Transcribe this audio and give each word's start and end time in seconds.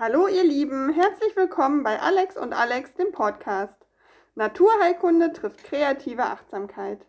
Hallo 0.00 0.28
ihr 0.28 0.44
Lieben, 0.44 0.90
herzlich 0.90 1.34
willkommen 1.34 1.82
bei 1.82 1.98
Alex 1.98 2.36
und 2.36 2.52
Alex, 2.52 2.94
dem 2.94 3.10
Podcast. 3.10 3.84
Naturheilkunde 4.36 5.32
trifft 5.32 5.64
kreative 5.64 6.22
Achtsamkeit. 6.22 7.04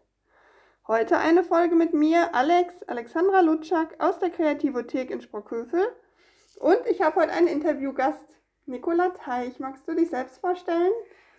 Heute 0.87 1.19
eine 1.19 1.43
Folge 1.43 1.75
mit 1.75 1.93
mir, 1.93 2.33
Alex, 2.33 2.81
Alexandra 2.87 3.41
Lutschak 3.41 3.93
aus 3.99 4.17
der 4.17 4.31
Kreativothek 4.31 5.11
in 5.11 5.21
Sprockhövel. 5.21 5.87
Und 6.57 6.79
ich 6.89 7.03
habe 7.03 7.17
heute 7.17 7.31
einen 7.31 7.45
Interviewgast, 7.45 8.25
Nicola 8.65 9.09
Teich. 9.09 9.59
Magst 9.59 9.87
du 9.87 9.93
dich 9.93 10.09
selbst 10.09 10.39
vorstellen? 10.39 10.91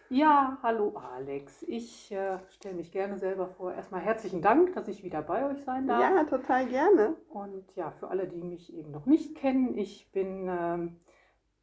Ja, 0.08 0.56
hallo 0.62 0.94
Alex. 1.16 1.64
Ich 1.66 2.12
äh, 2.12 2.38
stelle 2.50 2.76
mich 2.76 2.92
gerne 2.92 3.18
selber 3.18 3.48
vor. 3.48 3.74
Erstmal 3.74 4.02
herzlichen 4.02 4.40
Dank, 4.40 4.74
dass 4.74 4.86
ich 4.86 5.02
wieder 5.02 5.22
bei 5.22 5.50
euch 5.50 5.64
sein 5.64 5.88
darf. 5.88 6.00
Ja, 6.00 6.22
total 6.22 6.66
gerne. 6.66 7.16
Und 7.28 7.64
ja, 7.74 7.90
für 7.98 8.06
alle, 8.06 8.28
die 8.28 8.44
mich 8.44 8.72
eben 8.72 8.92
noch 8.92 9.06
nicht 9.06 9.34
kennen, 9.36 9.76
ich 9.76 10.12
bin 10.12 10.46
ähm, 10.48 11.00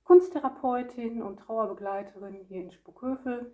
Kunsttherapeutin 0.08 1.22
und 1.22 1.42
Trauerbegleiterin 1.42 2.46
hier 2.48 2.62
in 2.62 2.72
Spuckhövel. 2.72 3.54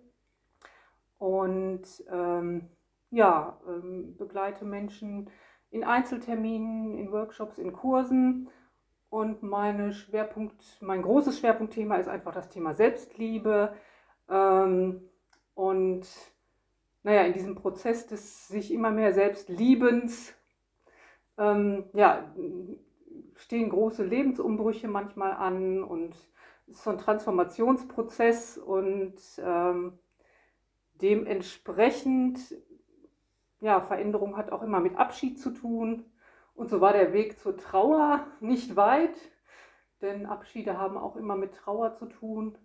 Und 1.18 1.82
ähm, 2.08 2.68
ja, 3.10 3.58
ähm, 3.66 4.16
begleite 4.16 4.64
Menschen 4.64 5.30
in 5.70 5.82
Einzelterminen, 5.82 6.96
in 6.96 7.10
Workshops, 7.10 7.58
in 7.58 7.72
Kursen. 7.72 8.48
Und 9.10 9.42
meine 9.42 9.92
Schwerpunkt, 9.92 10.62
mein 10.80 11.02
großes 11.02 11.40
Schwerpunktthema 11.40 11.96
ist 11.96 12.08
einfach 12.08 12.32
das 12.32 12.48
Thema 12.48 12.72
Selbstliebe 12.72 13.74
ähm, 14.28 15.08
und 15.54 16.06
naja, 17.02 17.22
in 17.22 17.32
diesem 17.32 17.56
Prozess 17.56 18.06
des 18.06 18.46
sich 18.48 18.72
immer 18.72 18.90
mehr 18.90 19.12
Selbstliebens, 19.12 20.34
ähm, 21.36 21.84
ja, 21.92 22.32
stehen 23.34 23.70
große 23.70 24.04
Lebensumbrüche 24.04 24.88
manchmal 24.88 25.32
an 25.32 25.82
und 25.82 26.14
ist 26.66 26.82
so 26.82 26.90
ein 26.90 26.98
Transformationsprozess 26.98 28.58
und 28.58 29.16
ähm, 29.38 29.98
dementsprechend, 31.00 32.38
ja, 33.60 33.80
Veränderung 33.80 34.36
hat 34.36 34.52
auch 34.52 34.62
immer 34.62 34.80
mit 34.80 34.96
Abschied 34.96 35.38
zu 35.38 35.50
tun. 35.50 36.04
Und 36.54 36.70
so 36.70 36.80
war 36.80 36.92
der 36.92 37.12
Weg 37.12 37.38
zur 37.38 37.56
Trauer 37.56 38.26
nicht 38.40 38.76
weit, 38.76 39.16
denn 40.00 40.26
Abschiede 40.26 40.78
haben 40.78 40.96
auch 40.96 41.16
immer 41.16 41.36
mit 41.36 41.54
Trauer 41.54 41.94
zu 41.94 42.06
tun. 42.06 42.58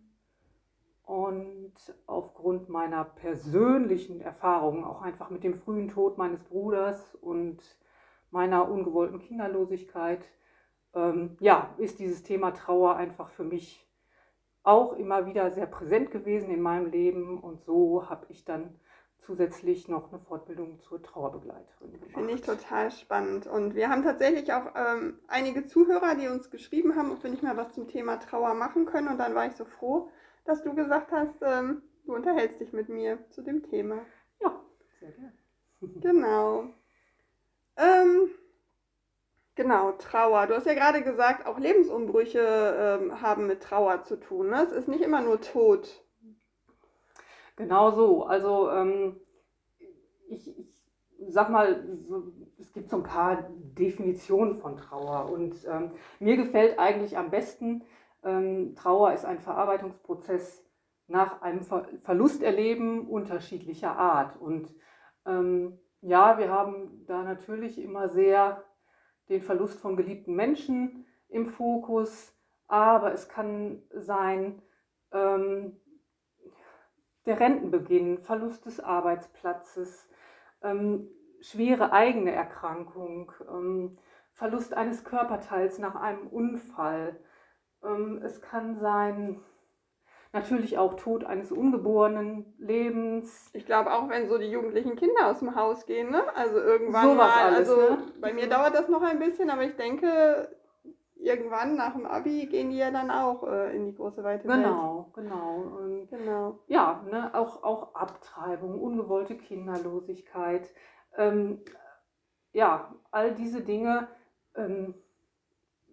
Und 1.04 1.74
aufgrund 2.06 2.70
meiner 2.70 3.04
persönlichen 3.04 4.22
Erfahrungen, 4.22 4.84
auch 4.84 5.02
einfach 5.02 5.32
mit 5.32 5.44
dem 5.44 5.56
frühen 5.56 5.88
Tod 5.88 6.20
meines 6.20 6.44
Bruders 6.44 7.16
und 7.16 7.64
meiner 8.30 8.70
ungewollten 8.70 9.18
Kinderlosigkeit, 9.18 10.24
ähm, 10.94 11.36
ja, 11.40 11.74
ist 11.78 11.98
dieses 11.98 12.22
Thema 12.22 12.52
Trauer 12.52 12.96
einfach 12.96 13.30
für 13.30 13.44
mich 13.44 13.89
auch 14.64 14.94
immer 14.94 15.26
wieder 15.26 15.52
sehr 15.52 15.66
präsent 15.66 16.12
gewesen 16.12 16.52
in 16.52 16.62
meinem 16.62 16.92
Leben. 16.92 17.40
Und 17.40 17.64
so 17.64 18.10
habe 18.10 18.26
ich 18.30 18.46
dann 18.46 18.80
zusätzlich 19.20 19.88
noch 19.88 20.12
eine 20.12 20.22
Fortbildung 20.22 20.80
zur 20.80 21.04
Trauerbegleiterin 21.04 21.94
gemacht. 21.94 22.14
Finde 22.14 22.34
ich 22.34 22.42
total 22.42 22.90
spannend. 22.92 23.48
Und 23.48 23.76
wir 23.76 23.90
haben 23.90 24.04
tatsächlich 24.04 24.52
auch 24.54 24.74
ähm, 24.76 25.20
einige 25.28 25.66
Zuhörer, 25.66 26.16
die 26.16 26.28
uns 26.28 26.50
geschrieben 26.50 26.96
haben, 26.96 27.12
ob 27.12 27.24
wir 27.24 27.30
nicht 27.30 27.44
mal 27.44 27.58
was 27.58 27.74
zum 27.74 27.88
Thema 27.88 28.18
Trauer 28.18 28.54
machen 28.54 28.86
können. 28.86 29.10
Und 29.10 29.18
dann 29.18 29.36
war 29.36 29.46
ich 29.46 29.54
so 29.54 29.66
froh, 29.66 30.10
dass 30.46 30.64
du 30.64 30.74
gesagt 30.74 31.12
hast, 31.12 31.42
ähm, 31.42 31.84
du 32.06 32.16
unterhältst 32.16 32.60
dich 32.60 32.74
mit 32.74 32.90
mir 32.90 33.20
zu 33.30 33.42
dem 33.42 33.64
Thema. 33.64 34.00
Ja, 34.42 34.60
sehr 35.00 35.12
gerne. 35.12 35.34
Genau. 35.82 36.74
Ähm, 37.78 38.30
genau, 39.60 39.92
Trauer. 39.92 40.48
Du 40.48 40.56
hast 40.56 40.66
ja 40.66 40.74
gerade 40.74 41.04
gesagt, 41.04 41.46
auch 41.46 41.60
Lebensumbrüche 41.60 42.40
ähm, 43.02 43.22
haben 43.22 43.46
mit 43.46 43.62
Trauer 43.62 44.04
zu 44.04 44.18
tun. 44.18 44.52
Ne? 44.52 44.64
Es 44.64 44.72
ist 44.72 44.88
nicht 44.88 45.02
immer 45.02 45.22
nur 45.22 45.42
Tod. 45.42 46.02
Genau 47.58 47.92
so. 47.92 48.24
Also 48.24 48.72
ähm, 48.72 49.20
ich, 50.30 50.58
ich 50.58 50.82
sag 51.28 51.50
mal, 51.50 51.86
so, 52.08 52.32
es 52.58 52.72
gibt 52.72 52.90
so 52.90 52.96
ein 52.98 53.04
paar 53.04 53.50
Definitionen 53.78 54.56
von 54.56 54.78
Trauer. 54.78 55.30
Und 55.30 55.56
ähm, 55.68 55.92
mir 56.20 56.38
gefällt 56.38 56.80
eigentlich 56.80 57.18
am 57.18 57.30
besten, 57.30 57.84
ähm, 58.24 58.76
Trauer 58.76 59.12
ist 59.12 59.26
ein 59.26 59.40
Verarbeitungsprozess 59.40 60.64
nach 61.08 61.42
einem 61.42 61.64
Ver 61.64 61.86
Verlusterleben 62.00 63.10
unterschiedlicher 63.10 63.98
Art. 63.98 64.40
Und 64.40 64.74
ähm, 65.26 65.80
ja, 66.00 66.38
wir 66.38 66.50
haben 66.50 67.04
da 67.08 67.24
natürlich 67.24 67.78
immer 67.78 68.08
sehr 68.08 68.64
den 69.30 69.42
Verlust 69.42 69.80
von 69.80 69.96
geliebten 69.96 70.36
Menschen 70.36 71.06
im 71.30 71.46
Fokus, 71.46 72.36
aber 72.68 73.14
es 73.14 73.30
kann 73.30 73.82
sein, 73.94 74.62
ähm, 75.12 75.80
der 77.26 77.40
Rentenbeginn, 77.40 78.20
Verlust 78.20 78.66
des 78.66 78.80
Arbeitsplatzes, 78.80 80.10
ähm, 80.64 81.08
schwere 81.42 81.94
eigene 81.94 82.32
Erkrankung, 82.32 83.32
ähm, 83.48 83.98
Verlust 84.34 84.74
eines 84.74 85.04
Körperteils 85.04 85.80
nach 85.80 85.96
einem 85.96 86.28
Unfall, 86.28 87.20
ähm, 87.84 88.22
es 88.24 88.42
kann 88.42 88.80
sein, 88.80 89.42
natürlich 90.32 90.78
auch 90.78 90.96
Tod 90.96 91.24
eines 91.24 91.52
ungeborenen 91.52 92.54
Lebens. 92.60 93.50
Ich 93.54 93.66
glaube 93.66 93.94
auch, 93.94 94.10
wenn 94.10 94.30
so 94.30 94.38
die 94.38 94.52
jugendlichen 94.52 94.96
Kinder 94.96 95.28
aus 95.28 95.40
dem 95.40 95.56
Haus 95.56 95.86
gehen, 95.86 96.12
ne? 96.12 96.24
Also 96.36 96.58
irgendwann 96.58 97.08
so 97.08 97.14
mal. 97.16 97.30
Alles, 97.30 97.70
also 97.70 97.82
ne? 97.82 97.98
bei 98.22 98.34
mir 98.34 98.48
dauert 98.48 98.76
das 98.76 98.90
noch 98.90 99.02
ein 99.02 99.20
bisschen, 99.20 99.50
aber 99.50 99.64
ich 99.64 99.76
denke, 99.76 100.56
irgendwann 101.16 101.76
nach 101.76 101.94
dem 101.94 102.06
Abi 102.06 102.46
gehen 102.46 102.70
die 102.70 102.78
ja 102.78 102.92
dann 102.92 103.12
auch 103.12 103.44
äh, 103.48 103.76
in 103.76 103.86
die 103.86 103.96
große 103.96 104.24
weite 104.24 104.48
Welt. 104.48 104.64
Genau, 104.64 105.12
genau. 105.14 105.56
Und 105.80 106.10
Genau. 106.10 106.60
ja, 106.68 107.04
ne, 107.10 107.32
auch, 107.34 107.64
auch 107.64 107.96
Abtreibung, 107.96 108.80
ungewollte 108.80 109.36
Kinderlosigkeit. 109.36 110.70
Ähm, 111.18 111.62
ja, 112.52 112.94
all 113.12 113.34
diese 113.34 113.62
Dinge 113.62 114.08
ähm, 114.56 114.96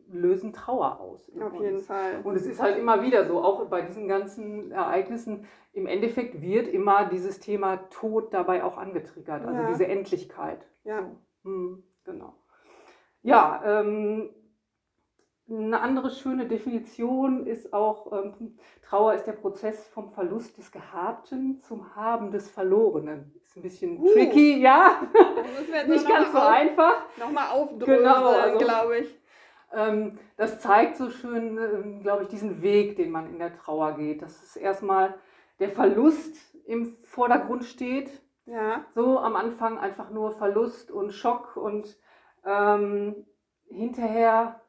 lösen 0.09 0.53
Trauer 0.53 1.01
aus. 1.01 1.31
Auf 1.41 1.53
uns. 1.55 1.63
jeden 1.63 1.81
Fall. 1.81 2.21
Und 2.23 2.37
es 2.37 2.47
ist 2.47 2.61
halt 2.63 2.79
immer 2.79 3.03
wieder 3.03 3.25
so, 3.27 3.43
auch 3.43 3.65
bei 3.67 3.83
diesen 3.83 4.07
ganzen 4.09 4.71
Ereignissen, 4.71 5.47
im 5.73 5.87
Endeffekt 5.87 6.41
wird 6.41 6.69
immer 6.69 7.07
dieses 7.07 7.41
Thema 7.41 7.77
Tod 7.91 8.33
dabei 8.33 8.65
auch 8.65 8.79
angetriggert, 8.79 9.45
also 9.45 9.61
Ja. 9.63 9.69
diese 9.69 9.87
Endlichkeit. 9.87 10.67
Ja. 10.85 11.11
Hm, 11.45 11.83
genau. 12.05 12.35
Ja, 13.23 13.61
ähm, 13.65 14.31
eine 15.49 15.81
andere 15.81 16.11
schöne 16.11 16.47
Definition 16.47 17.47
ist 17.47 17.73
auch, 17.73 18.13
ähm, 18.13 18.57
Trauer 18.83 19.15
ist 19.15 19.25
der 19.27 19.33
Prozess 19.33 19.87
vom 19.89 20.11
Verlust 20.11 20.59
des 20.59 20.73
Gehabten 20.73 21.61
zum 21.61 21.95
Haben 21.95 22.31
des 22.33 22.49
Verlorenen. 22.51 23.33
Ist 23.43 23.57
ein 23.57 23.63
bisschen 23.63 23.99
Uh. 23.99 24.09
tricky, 24.13 24.61
ja, 24.61 25.01
Das 25.13 25.69
jetzt 25.73 25.89
nicht 25.89 26.09
ganz 26.09 26.33
so 26.33 26.39
auf, 26.39 26.47
einfach. 26.49 27.05
Nochmal 27.19 27.51
aufdröseln, 27.53 27.99
Genau, 27.99 28.27
also- 28.31 28.59
glaube 28.59 28.99
ich. 28.99 29.21
Ähm, 29.73 30.19
das 30.37 30.61
zeigt 30.61 30.97
so 30.97 31.11
schön, 31.11 31.59
ähm, 31.59 32.01
glaube 32.03 32.25
ich, 32.25 32.29
diesen 32.29 32.63
Weg, 32.63 32.97
den 32.97 33.11
man 33.11 33.29
in 33.29 33.39
der 33.39 33.57
Trauer 33.57 33.97
geht. 33.97 34.23
Dass 34.23 34.43
es 34.43 34.57
erstmal 34.57 35.15
der 35.59 35.71
Verlust 35.71 36.37
im 36.67 36.87
Vordergrund 36.87 37.65
steht. 37.65 38.11
Ja. 38.47 38.85
So 38.95 39.19
am 39.19 39.37
Anfang 39.37 39.79
einfach 39.79 40.11
nur 40.11 40.33
Verlust 40.33 40.91
und 40.91 41.13
Schock 41.13 41.57
und 41.57 41.97
ähm, 42.45 43.27
hinterher 43.69 44.61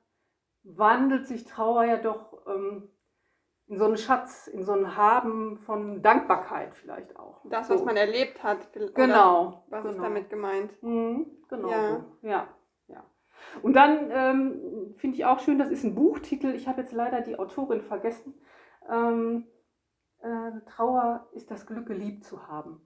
wandelt 0.64 1.28
sich 1.28 1.46
Trauer 1.46 1.84
ja 1.84 1.98
doch 1.98 2.46
ähm, 2.48 2.90
in 3.68 3.78
so 3.78 3.86
einen 3.86 3.98
Schatz, 3.98 4.48
in 4.48 4.64
so 4.64 4.72
ein 4.72 4.96
Haben 4.96 5.58
von 5.60 6.02
Dankbarkeit 6.02 6.76
vielleicht 6.76 7.18
auch. 7.18 7.42
Das, 7.46 7.70
was 7.70 7.80
so. 7.80 7.86
man 7.86 7.98
erlebt 7.98 8.42
hat. 8.44 8.72
Genau. 8.74 9.66
Was 9.70 9.84
genau. 9.84 9.96
ist 9.96 10.02
damit 10.02 10.30
gemeint? 10.30 10.72
Mhm, 10.82 11.28
genau 11.50 11.70
Ja. 11.70 11.90
so. 11.90 12.28
Ja. 12.28 12.48
Und 13.62 13.74
dann 13.74 14.10
ähm, 14.12 14.94
finde 14.98 15.18
ich 15.18 15.26
auch 15.26 15.40
schön, 15.40 15.58
das 15.60 15.70
ist 15.70 15.84
ein 15.84 15.96
Buchtitel. 15.96 16.54
Ich 16.56 16.68
habe 16.68 16.82
jetzt 16.82 16.94
leider 16.94 17.22
die 17.22 17.38
Autorin 17.40 17.82
vergessen. 17.82 18.34
Ähm, 18.90 19.48
äh, 20.22 20.52
Trauer 20.66 21.28
ist 21.34 21.52
das 21.52 21.66
Glück, 21.68 21.86
geliebt 21.88 22.24
zu 22.24 22.48
haben. 22.48 22.82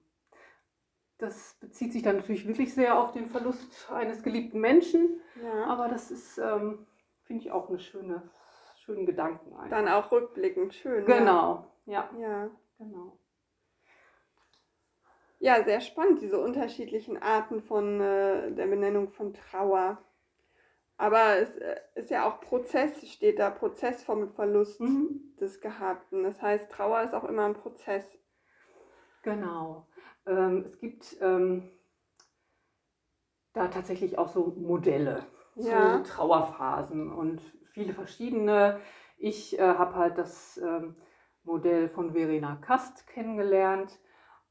Das 1.18 1.56
bezieht 1.60 1.94
sich 1.94 2.02
dann 2.02 2.16
natürlich 2.18 2.48
wirklich 2.48 2.74
sehr 2.74 2.98
auf 2.98 3.12
den 3.12 3.28
Verlust 3.28 3.92
eines 3.92 4.24
geliebten 4.24 4.60
Menschen, 4.60 5.22
Ja. 5.44 5.66
aber 5.66 5.88
das 5.88 6.10
ist, 6.10 6.40
ähm, 6.40 6.88
finde 7.24 7.44
ich, 7.44 7.52
auch 7.52 7.70
eine 7.70 7.80
schöne, 7.80 8.24
schönen 8.78 9.06
Gedanken. 9.06 9.54
einfach. 9.54 9.70
Dann 9.70 9.88
auch 9.88 10.12
rückblickend. 10.12 10.74
Schön. 10.74 11.06
Genau, 11.06 11.66
ja, 11.86 12.10
Ja. 12.18 12.20
ja. 12.20 12.50
genau. 12.80 13.18
Ja, 15.40 15.64
sehr 15.64 15.82
spannend, 15.82 16.22
diese 16.22 16.40
unterschiedlichen 16.40 17.22
Arten 17.22 17.62
von 17.62 18.00
äh, 18.02 18.52
der 18.52 18.68
Benennung 18.68 19.10
von 19.10 19.34
Trauer. 19.34 19.98
Aber 21.02 21.38
es 21.40 21.58
äh, 21.58 21.78
ist 21.96 22.12
ja 22.12 22.30
auch 22.30 22.42
Prozess, 22.42 23.08
steht 23.12 23.40
da, 23.40 23.50
Prozess 23.50 24.04
vom 24.04 24.30
Verlust 24.30 24.80
Mhm. 24.80 25.34
des 25.40 25.60
Gehabten. 25.60 26.22
Das 26.24 26.40
heißt, 26.44 26.70
Trauer 26.72 27.02
ist 27.02 27.16
auch 27.16 27.24
immer 27.24 27.46
ein 27.46 27.56
Prozess. 27.56 28.06
Genau. 29.24 29.88
Ähm, 30.28 30.64
es 30.68 30.78
gibt 30.78 31.18
ähm, 31.22 31.72
da 33.54 33.68
tatsächlich 33.68 34.20
auch 34.20 34.30
so 34.30 34.54
Modelle 34.58 35.26
Ja. 35.56 36.04
zu 36.04 36.04
Trauerphasen 36.04 37.12
und 37.12 37.42
viele 37.74 37.94
verschiedene. 37.94 38.80
Ich 39.18 39.58
äh, 39.58 39.62
habe 39.64 39.96
halt 39.96 40.20
das 40.20 40.58
ähm, 40.58 40.96
Modell 41.44 41.90
von 41.90 42.14
Verena 42.14 42.58
Kast 42.58 43.08
kennengelernt 43.08 43.98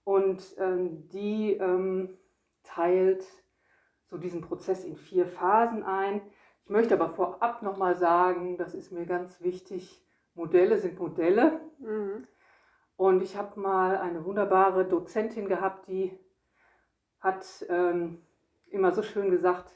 und 0.02 0.42
ähm, 0.58 1.08
die 1.10 1.52
ähm, 1.52 2.18
teilt 2.64 3.24
so 4.06 4.18
diesen 4.18 4.40
Prozess 4.40 4.84
in 4.84 4.96
vier 4.96 5.26
Phasen 5.26 5.84
ein. 5.84 6.20
Ich 6.70 6.72
möchte 6.72 6.94
aber 6.94 7.08
vorab 7.08 7.62
nochmal 7.62 7.96
sagen, 7.96 8.56
das 8.56 8.74
ist 8.74 8.92
mir 8.92 9.04
ganz 9.04 9.40
wichtig, 9.40 10.00
Modelle 10.34 10.78
sind 10.78 11.00
Modelle. 11.00 11.60
Mhm. 11.80 12.28
Und 12.94 13.24
ich 13.24 13.36
habe 13.36 13.58
mal 13.58 13.96
eine 13.96 14.24
wunderbare 14.24 14.84
Dozentin 14.84 15.48
gehabt, 15.48 15.88
die 15.88 16.16
hat 17.18 17.66
ähm, 17.68 18.22
immer 18.68 18.92
so 18.92 19.02
schön 19.02 19.32
gesagt, 19.32 19.74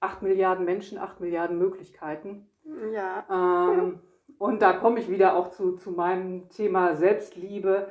acht 0.00 0.20
Milliarden 0.20 0.66
Menschen, 0.66 0.98
acht 0.98 1.18
Milliarden 1.18 1.56
Möglichkeiten. 1.56 2.46
Ja. 2.92 3.24
Ähm, 3.30 4.00
und 4.38 4.60
da 4.60 4.74
komme 4.74 5.00
ich 5.00 5.08
wieder 5.08 5.36
auch 5.36 5.48
zu, 5.48 5.76
zu 5.76 5.92
meinem 5.92 6.50
Thema 6.50 6.94
Selbstliebe. 6.94 7.90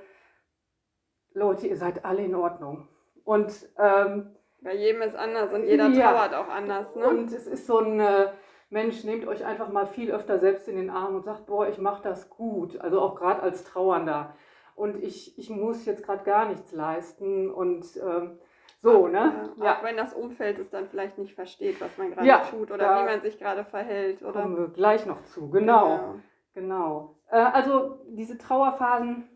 Leute, 1.34 1.66
ihr 1.66 1.78
seid 1.78 2.06
alle 2.06 2.24
in 2.24 2.36
Ordnung. 2.36 2.88
Und 3.24 3.68
ähm, 3.80 4.36
bei 4.64 4.76
jedem 4.76 5.02
ist 5.02 5.16
anders 5.16 5.54
und 5.54 5.66
jeder 5.66 5.88
ja, 5.90 6.12
trauert 6.12 6.34
auch 6.34 6.50
anders. 6.50 6.96
Ne? 6.96 7.08
Und 7.08 7.32
es 7.32 7.48
ist 7.48 7.68
so 7.68 7.80
ein 7.80 8.00
äh, 8.00 8.30
Mensch, 8.70 9.04
nehmt 9.04 9.28
euch 9.28 9.46
einfach 9.46 9.70
mal 9.70 9.86
viel 9.86 10.12
öfter 10.12 10.40
selbst 10.40 10.68
in 10.68 10.76
den 10.76 10.90
Arm 10.90 11.16
und 11.16 11.26
sagt, 11.26 11.46
boah, 11.46 11.68
ich 11.68 11.78
mache 11.78 12.02
das 12.04 12.30
gut. 12.30 12.80
Also 12.80 13.02
auch 13.02 13.16
gerade 13.16 13.42
als 13.42 13.64
Trauernder. 13.64 14.36
Und 14.76 15.02
ich, 15.04 15.38
ich 15.38 15.50
muss 15.50 15.86
jetzt 15.86 16.04
gerade 16.04 16.24
gar 16.24 16.48
nichts 16.48 16.72
leisten. 16.72 17.52
Und 17.52 17.86
ähm, 17.98 18.40
so, 18.80 19.08
ne? 19.08 19.52
Ja, 19.58 19.66
ja. 19.66 19.78
Auch 19.78 19.84
wenn 19.84 19.96
das 19.96 20.14
Umfeld 20.14 20.60
es 20.60 20.70
dann 20.70 20.88
vielleicht 20.88 21.18
nicht 21.18 21.36
versteht, 21.36 21.80
was 21.80 21.98
man 21.98 22.12
gerade 22.12 22.28
ja, 22.28 22.40
tut 22.40 22.72
oder 22.72 23.00
wie 23.00 23.06
man 23.06 23.22
sich 23.22 23.38
gerade 23.38 23.64
verhält. 23.64 24.24
Oder? 24.24 24.42
Kommen 24.42 24.58
wir 24.58 24.68
gleich 24.70 25.06
noch 25.06 25.24
zu, 25.24 25.50
genau. 25.50 25.98
Genau. 25.98 26.16
genau. 26.54 27.16
Äh, 27.30 27.38
also 27.38 28.00
diese 28.08 28.38
Trauerphasen 28.38 29.30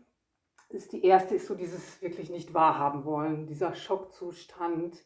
ist 0.70 0.92
die 0.92 1.04
erste, 1.04 1.34
ist 1.34 1.46
so 1.46 1.54
dieses 1.54 2.00
wirklich 2.02 2.30
nicht 2.30 2.54
wahrhaben 2.54 3.04
wollen, 3.04 3.46
dieser 3.46 3.74
Schockzustand. 3.74 5.02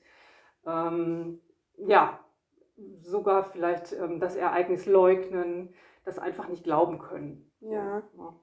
Ähm, 0.67 1.41
ja, 1.77 2.21
sogar 3.01 3.45
vielleicht 3.45 3.93
ähm, 3.93 4.21
das 4.21 4.37
Ereignis 4.37 4.87
leugnen, 4.87 5.73
das 6.05 6.19
einfach 6.19 6.49
nicht 6.49 6.65
glauben 6.65 6.99
können. 6.99 7.51
Ja. 7.61 8.03
ja. 8.17 8.35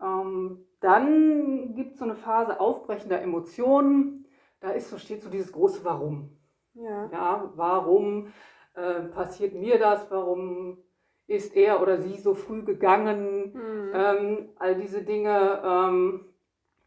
Ähm, 0.00 0.66
dann 0.80 1.74
gibt 1.74 1.92
es 1.92 1.98
so 1.98 2.04
eine 2.04 2.16
Phase 2.16 2.58
aufbrechender 2.58 3.20
Emotionen 3.20 4.20
da 4.60 4.70
ist 4.70 4.90
so, 4.90 4.98
steht 4.98 5.22
so 5.22 5.30
dieses 5.30 5.52
große 5.52 5.84
Warum. 5.84 6.36
Ja. 6.74 7.08
ja 7.10 7.52
warum 7.56 8.32
äh, 8.74 9.00
passiert 9.00 9.54
mir 9.54 9.78
das? 9.78 10.10
Warum 10.10 10.78
ist 11.26 11.56
er 11.56 11.80
oder 11.80 11.98
sie 11.98 12.16
so 12.18 12.34
früh 12.34 12.62
gegangen? 12.62 13.52
Mhm. 13.54 13.92
Ähm, 13.94 14.48
all 14.56 14.76
diese 14.76 15.02
Dinge. 15.02 15.62
Ähm, 15.64 16.26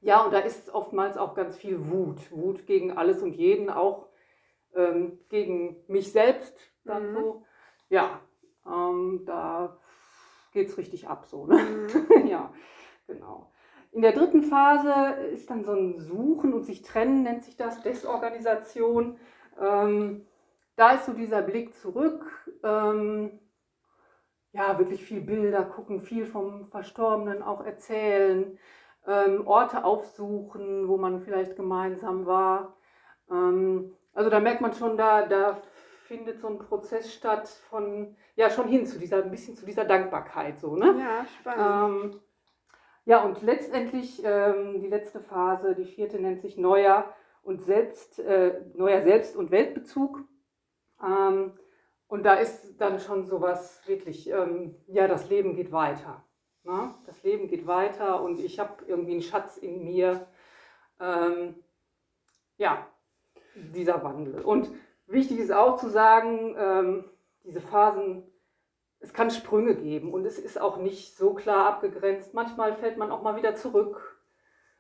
ja, 0.04 0.22
und 0.22 0.34
da 0.34 0.40
ist 0.40 0.74
oftmals 0.74 1.18
auch 1.18 1.34
ganz 1.34 1.58
viel 1.58 1.90
Wut. 1.90 2.32
Wut 2.32 2.66
gegen 2.68 2.98
alles 2.98 3.22
und 3.22 3.34
jeden, 3.34 3.70
auch 3.70 4.10
ähm, 4.76 5.20
gegen 5.30 5.78
mich 5.88 6.12
selbst. 6.12 6.54
Dann 6.84 7.12
mhm. 7.12 7.16
so. 7.16 7.46
Ja, 7.90 8.20
ähm, 8.66 9.24
da 9.26 9.80
geht 10.52 10.68
es 10.68 10.78
richtig 10.78 11.08
ab 11.08 11.26
so. 11.26 11.46
Ne? 11.48 11.58
Mhm. 11.58 12.28
ja, 12.28 12.54
genau. 13.08 13.52
In 13.92 14.02
der 14.02 14.12
dritten 14.12 14.44
Phase 14.44 15.22
ist 15.32 15.50
dann 15.50 15.64
so 15.64 15.72
ein 15.72 16.00
Suchen 16.00 16.54
und 16.54 16.64
sich 16.64 16.82
trennen, 16.82 17.24
nennt 17.24 17.44
sich 17.44 17.56
das, 17.56 17.82
Desorganisation. 17.82 19.18
Ähm, 19.62 20.26
da 20.76 20.96
ist 20.96 21.06
so 21.06 21.14
dieser 21.14 21.44
Blick 21.44 21.76
zurück. 21.76 22.26
Ähm, 22.64 23.40
ja, 24.52 24.78
wirklich 24.80 25.04
viel 25.04 25.22
Bilder 25.22 25.64
gucken, 25.64 26.02
viel 26.02 26.26
vom 26.26 26.66
Verstorbenen 26.66 27.42
auch 27.42 27.64
erzählen, 27.64 28.58
ähm, 29.08 29.46
Orte 29.48 29.84
aufsuchen, 29.84 30.88
wo 30.88 30.98
man 30.98 31.22
vielleicht 31.22 31.56
gemeinsam 31.56 32.26
war. 32.26 32.76
Ähm, 33.30 33.96
also 34.14 34.30
da 34.30 34.40
merkt 34.40 34.62
man 34.62 34.74
schon, 34.74 34.98
da, 34.98 35.26
da 35.26 35.62
findet 36.06 36.40
so 36.40 36.48
ein 36.48 36.60
Prozess 36.60 37.14
statt 37.14 37.48
von, 37.48 38.16
ja, 38.36 38.50
schon 38.50 38.68
hin 38.68 38.86
zu 38.86 39.00
dieser, 39.00 39.24
ein 39.24 39.32
bisschen 39.32 39.56
zu 39.56 39.66
dieser 39.66 39.86
Dankbarkeit, 39.86 40.60
so, 40.60 40.76
ne? 40.76 40.96
Ja, 41.00 41.26
spannend. 41.26 42.14
Ähm, 42.14 42.22
ja, 43.06 43.24
und 43.24 43.42
letztendlich 43.42 44.22
ähm, 44.24 44.80
die 44.80 44.88
letzte 44.88 45.20
Phase, 45.20 45.76
die 45.76 45.86
vierte, 45.86 46.20
nennt 46.20 46.42
sich 46.42 46.58
neuer 46.58 47.14
und 47.42 47.62
Selbst, 47.62 48.20
äh, 48.20 48.62
neuer 48.76 49.02
Selbst- 49.02 49.36
und 49.36 49.52
Weltbezug. 49.52 50.22
Ähm, 51.04 51.54
und 52.08 52.24
da 52.24 52.36
ist 52.36 52.80
dann 52.80 53.00
schon 53.00 53.26
sowas 53.26 53.82
wirklich, 53.88 54.30
ähm, 54.30 54.76
ja, 54.88 55.08
das 55.08 55.30
Leben 55.30 55.56
geht 55.56 55.72
weiter. 55.72 56.24
Ne? 56.64 56.94
Das 57.06 57.24
Leben 57.24 57.48
geht 57.48 57.68
weiter 57.68 58.22
und 58.22 58.40
ich 58.40 58.60
habe 58.60 58.84
irgendwie 58.88 59.14
einen 59.14 59.22
Schatz 59.22 59.58
in 59.58 59.84
mir. 59.84 60.28
Ähm, 61.00 61.56
ja, 62.58 62.88
dieser 63.56 64.04
Wandel. 64.04 64.42
Und 64.42 64.70
wichtig 65.08 65.40
ist 65.40 65.52
auch 65.52 65.78
zu 65.78 65.90
sagen, 65.90 66.56
ähm, 66.58 67.06
diese 67.44 67.62
Phasen 67.62 68.24
es 69.04 69.12
kann 69.12 69.30
Sprünge 69.30 69.76
geben 69.76 70.14
und 70.14 70.26
es 70.26 70.40
ist 70.40 70.60
auch 70.60 70.78
nicht 70.78 71.18
so 71.18 71.34
klar 71.34 71.66
abgegrenzt. 71.68 72.34
Manchmal 72.34 72.74
fällt 72.74 72.98
man 72.98 73.12
auch 73.12 73.22
mal 73.22 73.36
wieder 73.36 73.54
zurück 73.54 74.18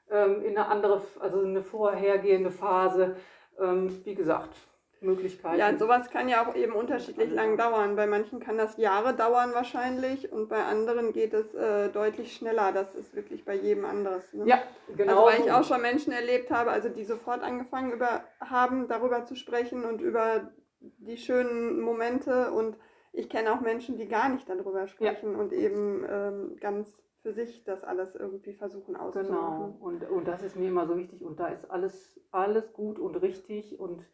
ähm, 0.10 0.42
in 0.42 0.58
eine 0.58 0.68
andere, 0.68 1.02
also 1.20 1.42
eine 1.42 1.62
vorhergehende 1.62 2.50
Phase. 2.50 3.18
Ähm, 3.60 4.02
wie 4.06 4.16
gesagt, 4.16 4.56
Möglichkeiten. 5.04 5.60
Ja, 5.60 5.78
sowas 5.78 6.10
kann 6.10 6.30
ja 6.30 6.46
auch 6.46 6.56
eben 6.56 6.74
unterschiedlich 6.74 7.32
lang 7.32 7.58
dauern. 7.58 7.96
Bei 7.96 8.08
manchen 8.08 8.40
kann 8.40 8.58
das 8.58 8.78
Jahre 8.78 9.14
dauern 9.14 9.54
wahrscheinlich 9.54 10.32
und 10.32 10.50
bei 10.50 10.64
anderen 10.64 11.14
geht 11.14 11.34
es 11.34 11.54
äh, 11.54 11.90
deutlich 11.90 12.34
schneller. 12.34 12.72
Das 12.72 12.96
ist 12.96 13.16
wirklich 13.16 13.46
bei 13.46 13.56
jedem 13.56 13.86
anderes. 13.86 14.34
Ne? 14.34 14.46
Ja, 14.48 14.64
genau. 14.96 15.26
Also 15.26 15.38
weil 15.38 15.46
ich 15.46 15.52
auch 15.52 15.64
schon 15.64 15.82
Menschen 15.82 16.14
erlebt 16.14 16.52
habe, 16.52 16.72
also 16.72 16.90
die 16.90 17.04
sofort 17.04 17.44
angefangen 17.44 17.92
über, 17.92 18.24
haben, 18.40 18.88
darüber 18.88 19.26
zu 19.26 19.36
sprechen 19.36 19.86
und 19.86 20.02
über 20.02 20.52
die 20.80 21.18
schönen 21.18 21.80
Momente 21.80 22.52
und 22.52 22.78
ich 23.14 23.30
kenne 23.30 23.54
auch 23.54 23.62
Menschen, 23.62 23.96
die 23.98 24.08
gar 24.08 24.30
nicht 24.30 24.50
darüber 24.50 24.88
sprechen 24.88 25.34
ja. 25.34 25.38
und 25.38 25.54
eben 25.54 26.04
ähm, 26.10 26.58
ganz 26.60 27.04
für 27.22 27.32
sich 27.32 27.64
das 27.64 27.84
alles 27.84 28.16
irgendwie 28.16 28.54
versuchen 28.54 28.98
auszumachen. 28.98 29.32
Genau, 29.32 29.78
und, 29.80 30.04
und 30.04 30.28
das 30.28 30.44
ist 30.44 30.58
mir 30.58 30.68
immer 30.68 30.86
so 30.86 30.98
wichtig 30.98 31.24
und 31.24 31.40
da 31.40 31.48
ist 31.48 31.72
alles, 31.72 32.20
alles 32.32 32.74
gut 32.74 33.00
und 33.00 33.16
richtig 33.16 33.80
und 33.80 34.06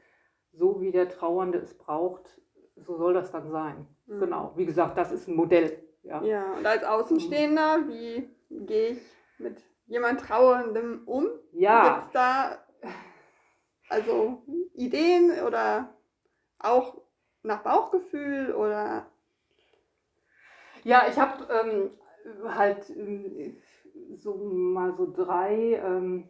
so 0.54 0.82
wie 0.82 0.92
der 0.92 1.10
Trauernde 1.10 1.60
es 1.60 1.78
braucht, 1.78 2.40
so 2.76 2.98
soll 2.98 3.14
das 3.14 3.32
dann 3.32 3.52
sein. 3.52 3.88
Mhm. 4.08 4.20
Genau, 4.20 4.54
wie 4.56 4.66
gesagt, 4.66 4.98
das 4.98 5.12
ist 5.12 5.28
ein 5.28 5.36
Modell. 5.36 5.84
Ja, 6.04 6.22
ja 6.24 6.54
und 6.54 6.66
als 6.66 6.84
Außenstehender, 6.84 7.88
wie 7.88 8.30
gehe 8.50 8.92
ich 8.92 9.02
mit 9.38 9.62
jemand 9.88 10.22
Trauerndem 10.22 11.04
um? 11.06 11.28
Ja. 11.52 11.96
Gibt 11.96 12.08
es 12.08 12.12
da 12.14 12.58
also 13.90 14.44
Ideen 14.74 15.32
oder 15.46 15.94
auch 16.60 17.02
nach 17.44 17.64
Bauchgefühl 17.64 18.54
oder? 18.54 19.08
Ja, 20.84 21.06
ich 21.10 21.18
habe 21.18 21.48
ähm, 21.52 21.92
halt 22.56 22.90
ähm, 22.92 23.58
so 24.16 24.36
mal 24.36 24.94
so 24.96 25.12
drei 25.12 25.82
ähm, 25.84 26.30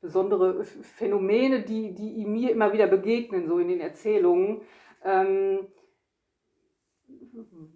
besondere 0.00 0.64
Phänomene, 0.64 1.62
die, 1.62 1.94
die 1.94 2.24
mir 2.24 2.52
immer 2.52 2.72
wieder 2.72 2.86
begegnen, 2.86 3.46
so 3.46 3.58
in 3.58 3.68
den 3.68 3.80
Erzählungen, 3.80 4.62
ähm, 5.04 5.66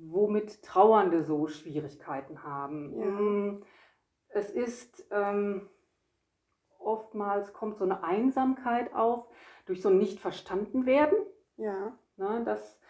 womit 0.01 0.63
Trauernde 0.63 1.25
so 1.25 1.47
Schwierigkeiten 1.47 2.43
haben. 2.43 2.99
Ja. 2.99 3.07
Mm, 3.07 3.63
es 4.29 4.51
ist 4.51 5.07
ähm, 5.11 5.69
oftmals 6.79 7.53
kommt 7.53 7.77
so 7.77 7.85
eine 7.85 8.03
Einsamkeit 8.05 8.95
auf 8.95 9.29
durch 9.67 9.83
so 9.83 9.89
ein 9.89 9.99
Nicht-Verstanden-Werden. 9.99 11.19
Ja. 11.57 11.97
Ne? 12.17 12.43
Das, 12.45 12.81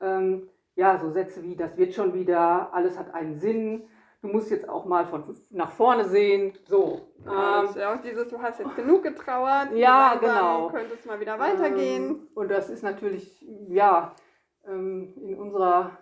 ähm, 0.00 0.48
ja, 0.74 0.98
so 0.98 1.10
Sätze 1.10 1.42
wie, 1.42 1.56
das 1.56 1.76
wird 1.76 1.94
schon 1.94 2.14
wieder, 2.14 2.72
alles 2.72 2.98
hat 2.98 3.14
einen 3.14 3.38
Sinn, 3.38 3.88
du 4.22 4.28
musst 4.28 4.50
jetzt 4.50 4.68
auch 4.68 4.84
mal 4.84 5.04
von 5.06 5.24
nach 5.50 5.72
vorne 5.72 6.04
sehen. 6.04 6.54
So. 6.64 7.08
Ja, 7.26 7.64
ähm, 7.64 7.68
ja 7.76 7.94
auch 7.94 8.00
dieses, 8.00 8.28
du 8.28 8.40
hast 8.40 8.60
jetzt 8.60 8.74
genug 8.76 9.02
getrauert. 9.02 9.72
Ja, 9.74 10.14
genau. 10.14 10.68
Könnte 10.68 10.94
es 10.98 11.04
mal 11.04 11.20
wieder 11.20 11.38
weitergehen. 11.38 12.10
Ähm, 12.10 12.28
und 12.34 12.50
das 12.50 12.70
ist 12.70 12.82
natürlich, 12.82 13.44
ja, 13.68 14.14
ähm, 14.66 15.12
in 15.16 15.36
unserer 15.36 15.98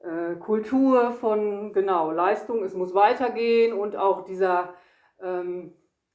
äh, 0.00 0.36
Kultur 0.36 1.12
von, 1.12 1.72
genau, 1.72 2.12
Leistung, 2.12 2.62
es 2.62 2.74
muss 2.74 2.94
weitergehen 2.94 3.72
und 3.72 3.96
auch 3.96 4.24
dieser, 4.24 4.74
ähm, 5.20 5.74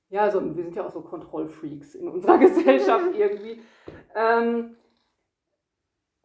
ja, 0.09 0.31
so, 0.31 0.43
wir 0.43 0.63
sind 0.63 0.75
ja 0.75 0.85
auch 0.85 0.91
so 0.91 1.01
Kontrollfreaks 1.01 1.95
in 1.95 2.07
unserer 2.07 2.37
Gesellschaft 2.39 3.15
irgendwie. 3.15 3.61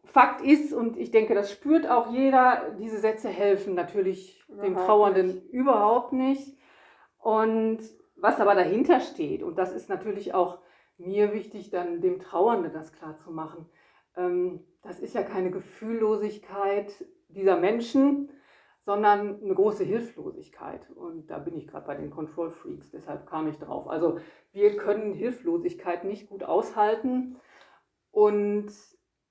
Fakt 0.05 0.41
ist, 0.41 0.73
und 0.73 0.97
ich 0.97 1.11
denke, 1.11 1.33
das 1.33 1.51
spürt 1.51 1.89
auch 1.89 2.11
jeder, 2.11 2.75
diese 2.79 2.99
Sätze 2.99 3.29
helfen 3.29 3.73
natürlich 3.73 4.43
überhaupt 4.47 4.65
dem 4.67 4.75
Trauernden 4.75 5.27
nicht. 5.27 5.53
überhaupt 5.53 6.13
nicht. 6.13 6.57
Und 7.17 7.79
was 8.15 8.39
aber 8.39 8.55
dahinter 8.55 8.99
steht, 8.99 9.43
und 9.43 9.57
das 9.57 9.71
ist 9.71 9.89
natürlich 9.89 10.33
auch 10.33 10.59
mir 10.97 11.33
wichtig, 11.33 11.69
dann 11.69 12.01
dem 12.01 12.19
Trauernden 12.19 12.73
das 12.73 12.93
klar 12.93 13.17
zu 13.17 13.31
machen, 13.31 13.69
ähm, 14.15 14.65
das 14.81 14.99
ist 14.99 15.15
ja 15.15 15.23
keine 15.23 15.51
Gefühllosigkeit 15.51 16.93
dieser 17.29 17.57
Menschen, 17.57 18.29
sondern 18.85 19.41
eine 19.41 19.55
große 19.55 19.83
Hilflosigkeit. 19.83 20.89
Und 20.91 21.27
da 21.27 21.39
bin 21.39 21.55
ich 21.55 21.67
gerade 21.67 21.87
bei 21.87 21.95
den 21.95 22.11
Control 22.11 22.51
Freaks, 22.51 22.91
deshalb 22.91 23.25
kam 23.25 23.47
ich 23.47 23.57
drauf. 23.57 23.87
Also 23.87 24.19
wir 24.51 24.77
können 24.77 25.13
Hilflosigkeit 25.13 26.03
nicht 26.03 26.29
gut 26.29 26.43
aushalten 26.43 27.37
und 28.11 28.71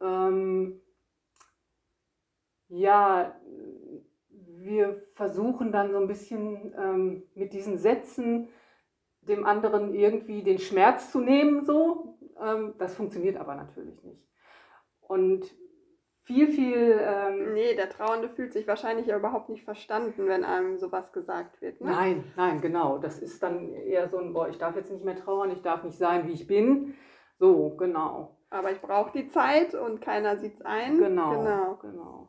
ähm, 0.02 0.80
ja, 2.68 3.34
wir 4.28 5.02
versuchen 5.14 5.72
dann 5.72 5.92
so 5.92 5.98
ein 5.98 6.06
bisschen 6.06 6.74
ähm, 6.78 7.22
mit 7.34 7.52
diesen 7.52 7.78
Sätzen 7.78 8.48
dem 9.22 9.46
anderen 9.46 9.94
irgendwie 9.94 10.42
den 10.42 10.58
Schmerz 10.58 11.12
zu 11.12 11.20
nehmen, 11.20 11.64
so. 11.64 12.18
Ähm, 12.40 12.74
das 12.78 12.94
funktioniert 12.94 13.36
aber 13.36 13.54
natürlich 13.54 14.02
nicht. 14.02 14.26
Und 15.00 15.44
viel, 16.22 16.48
viel. 16.48 16.98
Ähm, 17.00 17.52
nee, 17.52 17.74
der 17.74 17.90
Trauernde 17.90 18.28
fühlt 18.28 18.52
sich 18.52 18.66
wahrscheinlich 18.66 19.06
ja 19.06 19.16
überhaupt 19.16 19.48
nicht 19.48 19.64
verstanden, 19.64 20.26
wenn 20.26 20.44
einem 20.44 20.78
sowas 20.78 21.12
gesagt 21.12 21.60
wird. 21.60 21.80
Ne? 21.80 21.90
Nein, 21.90 22.24
nein, 22.36 22.60
genau. 22.60 22.98
Das 22.98 23.18
ist 23.18 23.42
dann 23.42 23.72
eher 23.72 24.08
so 24.08 24.18
ein, 24.18 24.32
boah, 24.32 24.48
ich 24.48 24.58
darf 24.58 24.76
jetzt 24.76 24.90
nicht 24.90 25.04
mehr 25.04 25.16
trauern, 25.16 25.50
ich 25.50 25.62
darf 25.62 25.84
nicht 25.84 25.98
sein, 25.98 26.26
wie 26.26 26.32
ich 26.32 26.46
bin. 26.46 26.94
So, 27.38 27.76
genau. 27.76 28.38
Aber 28.52 28.70
ich 28.70 28.80
brauche 28.82 29.10
die 29.12 29.28
Zeit 29.28 29.74
und 29.74 30.02
keiner 30.02 30.36
sieht 30.36 30.56
es 30.56 30.62
ein. 30.62 30.98
Genau, 30.98 31.30
genau. 31.30 31.78
genau. 31.80 32.28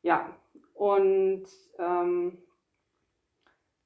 Ja, 0.00 0.34
und 0.74 1.44
ähm, 1.78 2.38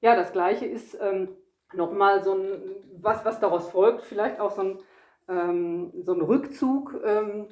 ja, 0.00 0.14
das 0.14 0.30
Gleiche 0.32 0.64
ist 0.64 0.96
ähm, 1.00 1.37
nochmal 1.73 2.23
so 2.23 2.35
ein, 2.35 2.76
was, 3.00 3.25
was 3.25 3.40
daraus 3.40 3.68
folgt, 3.70 4.02
vielleicht 4.04 4.38
auch 4.38 4.52
so 4.52 4.62
ein, 4.62 4.78
ähm, 5.28 5.92
so 6.02 6.12
ein 6.12 6.20
Rückzug 6.20 7.00
ähm, 7.04 7.49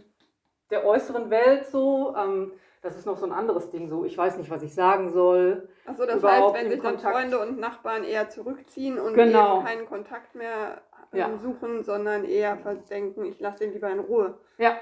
der 0.71 0.87
äußeren 0.87 1.31
Welt 1.31 1.67
so. 1.67 2.15
Ähm, 2.17 2.53
das 2.83 2.97
ist 2.97 3.07
noch 3.07 3.17
so 3.17 3.27
ein 3.27 3.33
anderes 3.33 3.71
Ding 3.71 3.89
so. 3.89 4.05
Ich 4.05 4.17
weiß 4.17 4.37
nicht, 4.37 4.51
was 4.51 4.63
ich 4.63 4.75
sagen 4.75 5.13
soll. 5.13 5.69
Achso, 5.87 6.07
das 6.07 6.23
heißt, 6.23 6.55
wenn 6.55 6.71
sich 6.71 6.83
dann 6.83 6.99
Freunde 6.99 7.41
und 7.41 7.59
Nachbarn 7.59 8.05
eher 8.05 8.29
zurückziehen 8.29 8.99
und 8.99 9.15
genau. 9.15 9.57
eben 9.57 9.67
keinen 9.67 9.87
Kontakt 9.87 10.35
mehr 10.35 10.83
ja. 11.19 11.39
suchen, 11.39 11.83
sondern 11.83 12.25
eher 12.25 12.57
denken, 12.91 13.25
ich 13.25 13.41
lasse 13.41 13.65
ihn 13.65 13.73
lieber 13.73 13.91
in 13.91 14.01
Ruhe. 14.01 14.39
Ja, 14.59 14.79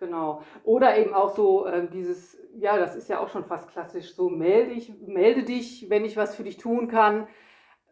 genau. 0.00 0.42
Oder 0.64 0.96
eben 0.98 1.14
auch 1.14 1.34
so 1.34 1.66
äh, 1.66 1.86
dieses, 1.88 2.38
ja, 2.56 2.78
das 2.78 2.96
ist 2.96 3.08
ja 3.08 3.20
auch 3.20 3.28
schon 3.28 3.44
fast 3.44 3.68
klassisch, 3.70 4.14
so 4.14 4.28
melde, 4.28 4.72
ich, 4.72 4.92
melde 5.06 5.42
dich, 5.42 5.88
wenn 5.88 6.04
ich 6.04 6.16
was 6.16 6.34
für 6.34 6.44
dich 6.44 6.56
tun 6.56 6.88
kann. 6.88 7.26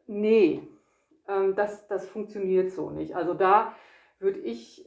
Nee, 0.06 0.68
ähm, 1.28 1.54
das, 1.54 1.86
das 1.88 2.08
funktioniert 2.08 2.70
so 2.70 2.90
nicht. 2.90 3.16
Also 3.16 3.34
da 3.34 3.74
würde 4.18 4.40
ich 4.40 4.86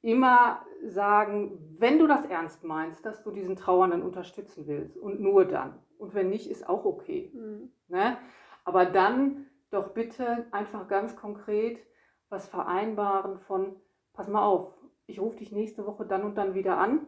immer 0.00 0.64
sagen, 0.84 1.58
wenn 1.78 1.98
du 1.98 2.06
das 2.06 2.24
ernst 2.24 2.64
meinst, 2.64 3.04
dass 3.04 3.22
du 3.22 3.30
diesen 3.30 3.56
Trauernden 3.56 4.02
unterstützen 4.02 4.66
willst 4.66 4.96
und 4.96 5.20
nur 5.20 5.44
dann. 5.44 5.78
Und 5.98 6.14
wenn 6.14 6.30
nicht, 6.30 6.48
ist 6.48 6.68
auch 6.68 6.84
okay. 6.84 7.30
Mhm. 7.34 7.72
Ne? 7.88 8.16
Aber 8.64 8.86
dann 8.86 9.46
doch 9.70 9.88
bitte 9.88 10.46
einfach 10.50 10.88
ganz 10.88 11.16
konkret 11.16 11.80
was 12.28 12.48
vereinbaren 12.48 13.38
von, 13.40 13.76
pass 14.12 14.28
mal 14.28 14.44
auf, 14.44 14.72
ich 15.06 15.20
rufe 15.20 15.38
dich 15.38 15.52
nächste 15.52 15.86
Woche 15.86 16.04
dann 16.04 16.24
und 16.24 16.36
dann 16.36 16.54
wieder 16.54 16.78
an 16.78 17.06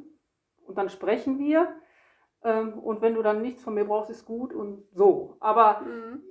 und 0.67 0.79
dann 0.79 0.89
sprechen 0.89 1.39
wir. 1.39 1.69
Ähm, 2.43 2.79
und 2.79 3.03
wenn 3.03 3.15
du 3.15 3.23
dann 3.23 3.43
nichts 3.43 3.62
von 3.62 3.75
mir 3.75 3.85
brauchst, 3.85 4.11
ist 4.11 4.25
gut 4.25 4.53
und 4.55 4.87
so. 4.93 5.37
Aber 5.41 5.81
mhm 5.81 6.23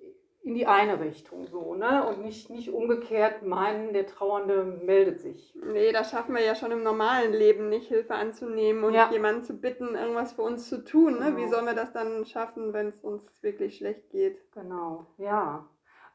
in 0.41 0.55
die 0.55 0.65
eine 0.65 0.99
Richtung 0.99 1.45
so, 1.47 1.75
ne? 1.75 2.07
Und 2.07 2.23
nicht, 2.23 2.49
nicht 2.49 2.71
umgekehrt 2.71 3.43
meinen, 3.43 3.93
der 3.93 4.07
Trauernde 4.07 4.63
meldet 4.63 5.19
sich. 5.19 5.53
Nee, 5.61 5.91
das 5.91 6.11
schaffen 6.11 6.33
wir 6.33 6.41
ja 6.41 6.55
schon 6.55 6.71
im 6.71 6.81
normalen 6.81 7.33
Leben 7.33 7.69
nicht, 7.69 7.89
Hilfe 7.89 8.15
anzunehmen 8.15 8.83
und 8.83 8.93
ja. 8.93 9.11
jemanden 9.11 9.43
zu 9.43 9.59
bitten, 9.59 9.95
irgendwas 9.95 10.33
für 10.33 10.41
uns 10.41 10.69
zu 10.69 10.83
tun. 10.83 11.19
Ne? 11.19 11.25
Genau. 11.25 11.37
Wie 11.37 11.47
sollen 11.47 11.65
wir 11.65 11.75
das 11.75 11.91
dann 11.91 12.25
schaffen, 12.25 12.73
wenn 12.73 12.87
es 12.87 13.01
uns 13.01 13.23
wirklich 13.43 13.77
schlecht 13.77 14.09
geht? 14.09 14.51
Genau, 14.53 15.07
ja. 15.17 15.67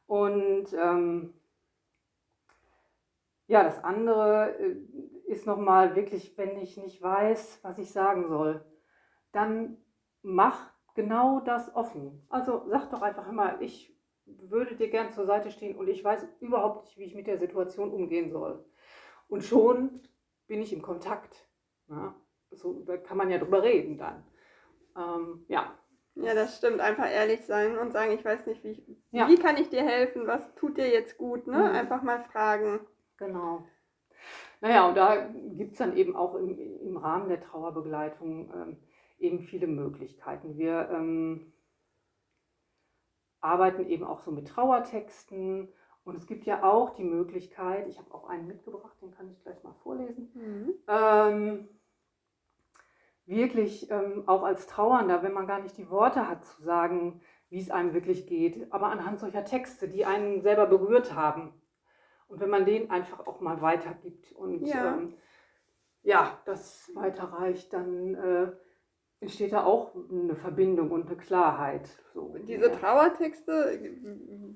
Und 0.07 0.73
ähm, 0.73 1.35
ja, 3.47 3.63
das 3.63 3.83
andere 3.85 4.57
äh, 4.59 4.77
ist 5.27 5.47
nochmal 5.47 5.97
wirklich, 5.97 6.37
wenn 6.39 6.57
ich 6.59 6.77
nicht 6.77 7.03
weiß, 7.03 7.61
was 7.63 7.79
ich 7.79 7.93
sagen 7.93 8.29
soll, 8.29 8.65
dann 9.33 9.77
mach 10.23 10.73
genau 10.95 11.41
das 11.41 11.75
offen. 11.75 12.27
Also 12.29 12.65
sag 12.69 12.91
doch 12.91 13.03
einfach 13.03 13.29
immer, 13.29 13.61
ich 13.61 13.95
würde 14.27 14.77
dir 14.77 14.89
gern 14.89 15.13
zur 15.13 15.27
Seite 15.27 15.51
stehen 15.51 15.77
und 15.77 15.89
ich 15.89 16.03
weiß 16.03 16.27
überhaupt 16.41 16.85
nicht, 16.85 16.99
wie 16.99 17.05
ich 17.05 17.15
mit 17.15 17.27
der 17.27 17.39
Situation 17.39 17.91
umgehen 17.91 18.31
soll. 18.31 18.65
Und 19.29 19.43
schon 19.45 20.01
bin 20.47 20.63
ich 20.63 20.73
im 20.73 20.83
Kontakt. 20.83 21.49
Ja? 21.89 22.15
So, 22.51 22.81
da 22.85 22.97
kann 22.97 23.19
man 23.19 23.31
ja 23.31 23.39
drüber 23.39 23.63
reden 23.63 23.99
dann. 23.99 24.25
Ähm, 24.97 25.45
ja. 25.49 25.79
Ja, 26.15 26.33
das 26.33 26.57
stimmt. 26.57 26.81
Einfach 26.81 27.11
ehrlich 27.11 27.45
sein 27.45 27.77
und 27.77 27.93
sagen, 27.93 28.13
ich 28.13 28.25
weiß 28.25 28.47
nicht, 28.47 28.63
wie, 28.63 28.71
ich, 28.71 29.03
ja. 29.11 29.29
wie 29.29 29.37
kann 29.37 29.57
ich 29.57 29.69
dir 29.69 29.83
helfen, 29.83 30.29
was 30.29 30.55
tut 30.55 30.79
dir 30.79 30.89
jetzt 30.89 31.19
gut, 31.19 31.49
ne? 31.49 31.59
Mhm. 31.59 31.75
Einfach 31.75 32.03
mal 32.03 32.21
fragen. 32.21 32.81
Genau. 33.25 33.65
Naja, 34.61 34.89
und 34.89 34.97
da 34.97 35.29
gibt 35.57 35.73
es 35.73 35.79
dann 35.79 35.97
eben 35.97 36.17
auch 36.17 36.35
im, 36.35 36.59
im 36.59 36.97
Rahmen 36.97 37.29
der 37.29 37.41
Trauerbegleitung 37.41 38.51
ähm, 38.55 38.77
eben 39.19 39.41
viele 39.41 39.67
Möglichkeiten. 39.67 40.57
Wir 40.57 40.89
ähm, 40.91 41.53
arbeiten 43.41 43.87
eben 43.87 44.05
auch 44.05 44.21
so 44.21 44.31
mit 44.31 44.49
Trauertexten. 44.49 45.69
Und 46.05 46.17
es 46.17 46.27
gibt 46.27 46.45
ja 46.45 46.63
auch 46.63 46.95
die 46.95 47.05
Möglichkeit, 47.05 47.89
ich 47.89 47.99
habe 47.99 48.13
auch 48.13 48.29
einen 48.29 48.47
mitgebracht, 48.47 48.97
den 49.01 49.11
kann 49.11 49.31
ich 49.31 49.43
gleich 49.43 49.63
mal 49.63 49.75
vorlesen, 49.83 50.31
mhm. 50.35 50.75
ähm, 50.87 51.69
wirklich 53.25 53.91
ähm, 53.91 54.25
auch 54.27 54.43
als 54.43 54.67
Trauernder, 54.67 55.23
wenn 55.23 55.33
man 55.33 55.47
gar 55.47 55.63
nicht 55.63 55.79
die 55.79 55.89
Worte 55.89 56.29
hat, 56.29 56.45
zu 56.45 56.63
sagen, 56.63 57.23
wie 57.49 57.59
es 57.59 57.71
einem 57.71 57.95
wirklich 57.95 58.27
geht, 58.27 58.71
aber 58.71 58.89
anhand 58.89 59.19
solcher 59.19 59.47
Texte, 59.47 59.89
die 59.89 60.05
einen 60.05 60.43
selber 60.43 60.67
berührt 60.67 61.15
haben. 61.15 61.55
Und 62.29 62.41
wenn 62.41 62.51
man 62.51 62.65
den 62.65 62.91
einfach 62.91 63.27
auch 63.27 63.41
mal 63.41 63.61
weitergibt 63.61 64.33
und 64.33 64.67
ja, 64.67 64.95
ähm, 64.95 65.15
ja 66.03 66.41
das 66.47 66.91
weiterreicht, 66.95 67.73
dann 67.73 68.15
äh, 68.15 68.53
entsteht 69.21 69.53
da 69.53 69.65
auch 69.65 69.95
eine 70.11 70.35
Verbindung 70.35 70.91
und 70.91 71.07
eine 71.07 71.17
Klarheit. 71.17 71.89
So 72.13 72.37
Diese 72.39 72.73
Trauertexte, 72.73 73.79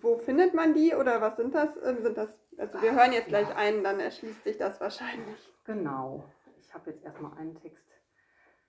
wo 0.00 0.16
findet 0.16 0.54
man 0.54 0.74
die 0.74 0.94
oder 0.94 1.20
was 1.20 1.36
sind 1.36 1.54
das? 1.54 1.76
Ähm, 1.84 2.02
sind 2.02 2.16
das 2.16 2.38
also 2.58 2.82
wir 2.82 2.92
hören 2.92 3.12
jetzt 3.12 3.28
gleich 3.28 3.48
ja. 3.48 3.54
einen, 3.54 3.84
dann 3.84 4.00
erschließt 4.00 4.42
sich 4.42 4.56
das 4.56 4.80
wahrscheinlich. 4.80 5.52
Genau. 5.64 6.24
Ich 6.58 6.74
habe 6.74 6.90
jetzt 6.90 7.04
erstmal 7.04 7.38
einen 7.38 7.54
Text 7.54 7.86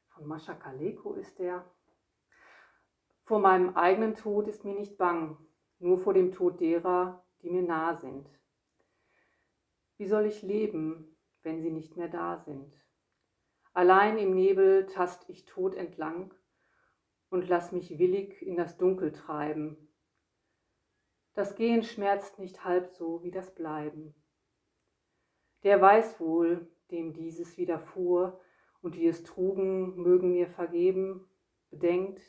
von 0.10 0.27
Mascha 0.27 0.53
Kaleko 0.53 1.15
ist 1.15 1.39
der. 1.39 1.65
Vor 3.24 3.39
meinem 3.39 3.75
eigenen 3.75 4.15
Tod 4.15 4.48
ist 4.48 4.63
mir 4.63 4.75
nicht 4.75 4.98
bang, 4.98 5.38
nur 5.79 5.98
vor 5.98 6.13
dem 6.13 6.32
Tod 6.32 6.60
derer, 6.60 7.24
die 7.41 7.50
mir 7.50 7.63
nah 7.63 7.96
sind. 7.96 8.29
Wie 10.00 10.08
soll 10.08 10.27
ich 10.27 10.44
leben, 10.44 11.18
wenn 11.44 11.62
sie 11.62 11.72
nicht 11.72 11.98
mehr 11.98 12.08
da 12.08 12.38
sind? 12.38 12.74
Allein 13.74 14.18
im 14.18 14.34
Nebel 14.34 14.86
tast 14.86 15.29
ich 15.29 15.44
tot 15.44 15.75
entlang 15.75 16.34
und 17.29 17.50
lass 17.50 17.74
mich 17.74 18.00
willig 18.00 18.41
in 18.41 18.56
das 18.56 18.77
Dunkel 18.77 19.12
treiben. 19.12 19.94
Das 21.34 21.56
Gehen 21.56 21.84
schmerzt 21.84 22.39
nicht 22.39 22.63
halb 22.63 22.88
so 22.88 23.24
wie 23.24 23.32
das 23.32 23.53
Bleiben. 23.53 24.15
Der 25.63 25.82
weiß 25.82 26.22
wohl, 26.22 26.72
dem 26.91 27.12
dieses 27.12 27.58
widerfuhr, 27.58 28.39
und 28.82 28.96
die 28.96 29.06
es 29.06 29.24
trugen, 29.24 29.98
mögen 29.98 30.32
mir 30.32 30.48
vergeben, 30.48 31.29
bedenkt, 31.72 32.22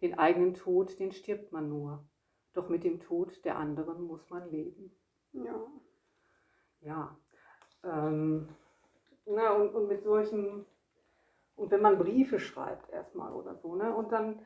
den 0.00 0.18
eigenen 0.18 0.54
Tod, 0.54 0.98
den 0.98 1.12
stirbt 1.12 1.52
man 1.52 1.68
nur, 1.68 2.08
doch 2.54 2.70
mit 2.70 2.82
dem 2.82 2.98
Tod 3.00 3.44
der 3.44 3.58
anderen 3.58 4.00
muss 4.00 4.30
man 4.30 4.50
leben. 4.50 4.98
Ja. 5.32 5.70
Ja. 6.84 7.16
Ähm, 7.82 8.48
na, 9.26 9.52
und, 9.52 9.74
und 9.74 9.88
mit 9.88 10.02
solchen 10.02 10.66
und 11.56 11.70
wenn 11.70 11.80
man 11.80 11.98
Briefe 11.98 12.38
schreibt 12.38 12.90
erstmal 12.90 13.32
oder 13.32 13.54
so, 13.54 13.74
ne? 13.76 13.94
Und 13.94 14.12
dann 14.12 14.40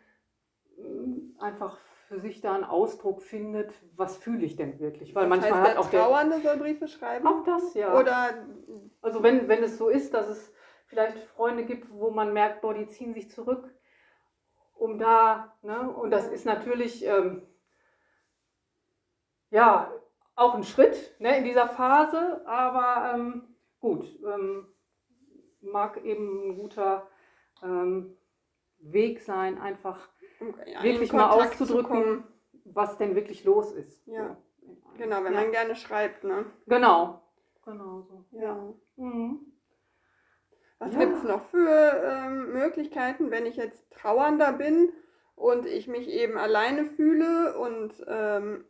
mm, 0.77 1.41
einfach 1.41 1.79
für 2.09 2.21
sich 2.21 2.41
da 2.41 2.55
einen 2.55 2.65
Ausdruck 2.65 3.23
findet, 3.23 3.73
was 3.97 4.17
fühle 4.17 4.45
ich 4.45 4.57
denn 4.57 4.79
wirklich? 4.79 5.15
Weil 5.15 5.29
das 5.29 5.39
manchmal 5.39 5.61
heißt, 5.61 5.71
hat 5.71 5.77
auch 5.79 5.91
der 5.91 6.05
Trauernde 6.05 6.41
soll 6.41 6.57
Briefe 6.57 6.89
schreiben. 6.89 7.27
Auch 7.27 7.45
das, 7.45 7.75
ja. 7.75 7.99
Oder 7.99 8.47
also 9.03 9.23
wenn, 9.23 9.49
wenn 9.49 9.63
es 9.63 9.79
so 9.79 9.89
ist, 9.89 10.15
dass 10.15 10.29
es 10.29 10.53
vielleicht 10.87 11.19
Freunde 11.19 11.65
gibt, 11.65 11.91
wo 11.93 12.11
man 12.11 12.33
merkt, 12.33 12.63
boah, 12.63 12.75
die 12.75 12.87
ziehen 12.87 13.13
sich 13.15 13.31
zurück, 13.31 13.75
um 14.75 14.99
da, 14.99 15.57
ne? 15.63 15.91
Und 15.91 16.11
das 16.11 16.29
ist 16.29 16.45
natürlich 16.45 17.05
ähm, 17.07 17.43
ja 19.51 19.93
auch 20.39 20.55
ein 20.55 20.65
Schritt 20.65 21.17
ne, 21.19 21.39
in 21.39 21.45
dieser 21.45 21.69
Phase, 21.69 22.47
aber 22.47 23.15
ähm, 23.15 23.57
gut. 23.81 24.07
Ähm, 24.25 24.67
mag 25.61 26.05
eben 26.05 26.49
ein 26.51 26.57
guter 26.57 27.09
ähm, 27.63 28.17
Weg 28.79 29.21
sein, 29.23 29.59
einfach 29.59 30.09
ja, 30.67 30.83
wirklich 30.83 31.13
mal 31.13 31.31
auszudrücken, 31.31 32.25
was 32.65 32.97
denn 32.97 33.17
wirklich 33.17 33.45
los 33.45 33.73
ist. 33.73 34.07
Ja. 34.07 34.37
So. 34.61 34.77
Genau, 34.97 35.25
wenn 35.25 35.35
ja. 35.35 35.41
man 35.41 35.51
gerne 35.51 35.75
schreibt, 35.75 36.23
ne? 36.25 36.47
Genau. 36.67 37.23
Genau 37.65 38.03
so. 38.03 38.25
Ja. 38.31 38.73
Mhm. 38.97 39.41
Was 40.79 40.93
ja. 40.93 41.01
gibt 41.01 41.17
es 41.17 41.25
noch 41.25 41.43
für 41.43 42.03
ähm, 42.05 42.53
Möglichkeiten, 42.53 43.33
wenn 43.33 43.47
ich 43.47 43.57
jetzt 43.57 43.91
Trauernder 43.91 44.53
bin 44.53 44.93
und 45.35 45.67
ich 45.67 45.89
mich 45.89 46.09
eben 46.09 46.39
alleine 46.39 46.85
fühle 46.85 47.59
und 47.59 47.93
ähm, 48.07 48.65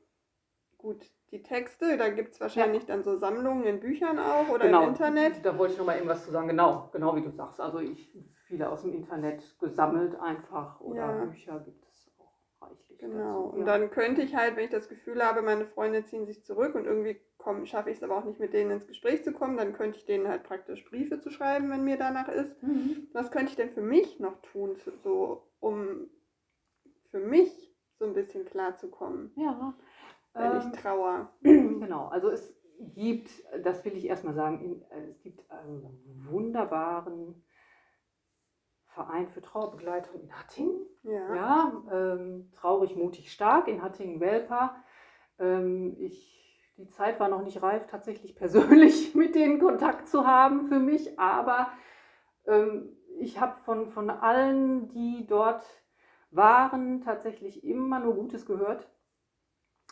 gut, 0.78 1.04
die 1.30 1.42
Texte, 1.42 1.98
da 1.98 2.08
gibt 2.08 2.32
es 2.32 2.40
wahrscheinlich 2.40 2.84
ja. 2.84 2.94
dann 2.94 3.02
so 3.04 3.16
Sammlungen 3.16 3.64
in 3.64 3.80
Büchern 3.80 4.18
auch 4.18 4.48
oder 4.48 4.66
genau. 4.66 4.82
im 4.84 4.88
Internet. 4.90 5.44
Da 5.44 5.58
wollte 5.58 5.74
ich 5.74 5.78
noch 5.78 5.86
mal 5.86 5.98
eben 5.98 6.08
was 6.08 6.24
zu 6.24 6.30
sagen. 6.30 6.48
Genau, 6.48 6.88
genau 6.92 7.14
wie 7.16 7.22
du 7.22 7.30
sagst. 7.30 7.60
Also 7.60 7.80
ich 7.80 8.10
viele 8.48 8.70
aus 8.70 8.82
dem 8.82 8.94
Internet 8.94 9.42
gesammelt 9.60 10.18
einfach 10.18 10.80
oder 10.80 10.96
ja. 10.96 11.24
Bücher 11.26 11.60
gibt 11.60 11.84
es 11.86 12.10
auch 12.18 12.32
reichlich. 12.62 12.98
Genau. 12.98 13.46
Dazu. 13.46 13.56
Und 13.56 13.66
dann 13.66 13.90
könnte 13.90 14.22
ich 14.22 14.34
halt, 14.34 14.56
wenn 14.56 14.64
ich 14.64 14.70
das 14.70 14.88
Gefühl 14.88 15.22
habe, 15.22 15.42
meine 15.42 15.66
Freunde 15.66 16.04
ziehen 16.06 16.26
sich 16.26 16.44
zurück 16.44 16.74
und 16.74 16.86
irgendwie 16.86 17.20
schaffe 17.64 17.90
ich 17.90 17.96
es 17.96 18.02
aber 18.02 18.18
auch 18.18 18.24
nicht 18.24 18.40
mit 18.40 18.52
denen 18.52 18.72
ins 18.72 18.86
Gespräch 18.86 19.24
zu 19.24 19.32
kommen, 19.32 19.56
dann 19.56 19.72
könnte 19.72 19.98
ich 19.98 20.04
denen 20.04 20.28
halt 20.28 20.42
praktisch 20.42 20.84
Briefe 20.84 21.20
zu 21.20 21.30
schreiben, 21.30 21.70
wenn 21.70 21.84
mir 21.84 21.96
danach 21.96 22.28
ist. 22.28 22.62
Mhm. 22.62 23.08
Was 23.12 23.30
könnte 23.30 23.50
ich 23.50 23.56
denn 23.56 23.70
für 23.70 23.80
mich 23.80 24.20
noch 24.20 24.40
tun, 24.42 24.76
so 25.02 25.48
um 25.60 26.10
für 27.10 27.20
mich 27.20 27.74
so 27.98 28.04
ein 28.04 28.14
bisschen 28.14 28.44
klarzukommen? 28.44 29.32
Ja. 29.36 29.74
Wenn 30.38 30.52
ähm, 30.52 30.72
ich 30.72 30.80
trauer. 30.80 31.32
Genau, 31.42 32.08
also 32.08 32.30
es 32.30 32.54
gibt, 32.94 33.30
das 33.62 33.84
will 33.84 33.96
ich 33.96 34.06
erstmal 34.06 34.34
sagen, 34.34 34.82
äh, 34.90 35.06
es 35.08 35.20
gibt 35.20 35.50
einen 35.50 36.26
wunderbaren 36.30 37.44
Verein 38.86 39.28
für 39.28 39.42
Trauerbegleitung 39.42 40.20
in 40.20 40.32
Hattingen. 40.32 40.86
Ja. 41.02 41.34
ja 41.34 41.82
ähm, 41.92 42.50
traurig, 42.52 42.96
mutig, 42.96 43.32
stark 43.32 43.68
in 43.68 43.82
Hattingen-Welpa. 43.82 44.76
Ähm, 45.38 45.96
die 46.76 46.88
Zeit 46.88 47.18
war 47.20 47.28
noch 47.28 47.42
nicht 47.42 47.62
reif, 47.62 47.86
tatsächlich 47.86 48.34
persönlich 48.36 49.14
mit 49.14 49.34
denen 49.34 49.58
Kontakt 49.58 50.08
zu 50.08 50.26
haben 50.26 50.68
für 50.68 50.78
mich, 50.78 51.18
aber 51.18 51.68
ähm, 52.46 52.96
ich 53.18 53.40
habe 53.40 53.56
von, 53.64 53.90
von 53.90 54.10
allen, 54.10 54.88
die 54.88 55.26
dort 55.26 55.64
waren, 56.30 57.00
tatsächlich 57.00 57.64
immer 57.64 57.98
nur 57.98 58.14
Gutes 58.14 58.46
gehört. 58.46 58.88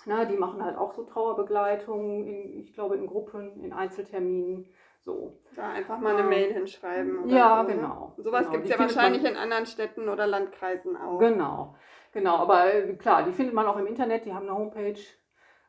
Na, 0.07 0.25
die 0.25 0.37
machen 0.37 0.65
halt 0.65 0.79
auch 0.79 0.95
so 0.95 1.03
Trauerbegleitungen, 1.03 2.25
in, 2.27 2.61
ich 2.61 2.73
glaube 2.73 2.97
in 2.97 3.09
Gruppen, 3.09 3.61
in 3.63 3.73
Einzelterminen. 3.73 4.69
So. 5.05 5.41
Da 5.57 5.71
einfach 5.71 5.99
mal 5.99 6.15
eine 6.15 6.23
ähm, 6.23 6.29
Mail 6.29 6.53
hinschreiben. 6.53 7.29
ja, 7.29 7.63
so, 7.63 7.69
ne? 7.69 7.75
genau. 7.75 8.15
Ne? 8.17 8.23
Sowas 8.23 8.43
genau. 8.43 8.53
gibt 8.53 8.65
es 8.65 8.71
ja 8.71 8.79
wahrscheinlich 8.79 9.25
in 9.25 9.37
anderen 9.37 9.67
Städten 9.67 10.09
oder 10.09 10.27
Landkreisen 10.27 10.97
auch. 10.97 11.19
Genau, 11.19 11.75
genau. 12.13 12.37
Aber 12.37 12.73
äh, 12.73 12.95
klar, 12.95 13.25
die 13.25 13.33
findet 13.33 13.55
man 13.55 13.67
auch 13.67 13.77
im 13.77 13.87
Internet, 13.87 14.25
die 14.25 14.33
haben 14.33 14.49
eine 14.49 14.57
Homepage. 14.57 15.01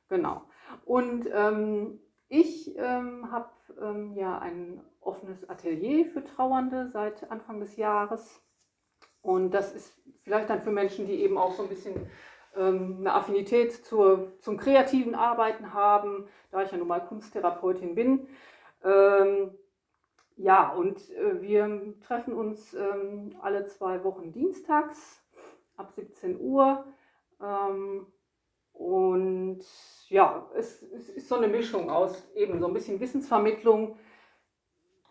Genau. 0.08 0.44
Und 0.86 1.28
ähm, 1.34 2.00
ich 2.30 2.78
ähm, 2.78 3.32
habe 3.32 3.50
ähm, 3.82 4.14
ja 4.14 4.38
ein 4.38 4.82
offenes 5.02 5.50
Atelier 5.50 6.06
für 6.06 6.24
Trauernde 6.24 6.90
seit 6.90 7.32
Anfang 7.32 7.60
des 7.60 7.76
Jahres. 7.76 8.42
Und 9.22 9.52
das 9.52 9.74
ist 9.74 10.00
vielleicht 10.24 10.50
dann 10.50 10.62
für 10.62 10.72
Menschen, 10.72 11.08
die 11.08 11.22
eben 11.24 11.38
auch 11.38 11.54
so 11.54 11.64
ein 11.64 11.70
bisschen 11.70 12.08
eine 12.62 13.14
Affinität 13.14 13.86
zur, 13.86 14.34
zum 14.40 14.58
kreativen 14.58 15.16
Arbeiten 15.16 15.74
haben, 15.74 16.28
da 16.52 16.64
ich 16.64 16.72
ja 16.72 16.78
nun 16.78 16.88
mal 16.88 17.00
Kunsttherapeutin 17.00 17.96
bin. 17.96 18.28
Ähm, 18.84 19.52
ja, 20.38 20.70
und 20.70 20.98
äh, 21.12 21.42
wir 21.42 21.94
treffen 22.06 22.34
uns 22.34 22.74
ähm, 22.74 23.36
alle 23.42 23.66
zwei 23.66 24.04
Wochen 24.04 24.32
dienstags 24.32 25.24
ab 25.76 25.92
17 25.92 26.40
Uhr. 26.40 26.86
Ähm, 27.42 28.08
und 28.74 29.64
ja, 30.10 30.48
es, 30.56 30.84
es, 30.84 31.10
ist 31.10 31.28
so 31.28 31.36
eine 31.36 31.48
Mischung 31.48 31.90
aus 31.90 32.30
eben 32.36 32.60
so 32.60 32.68
ein 32.68 32.74
bisschen 32.74 33.00
Wissensvermittlung, 33.00 33.98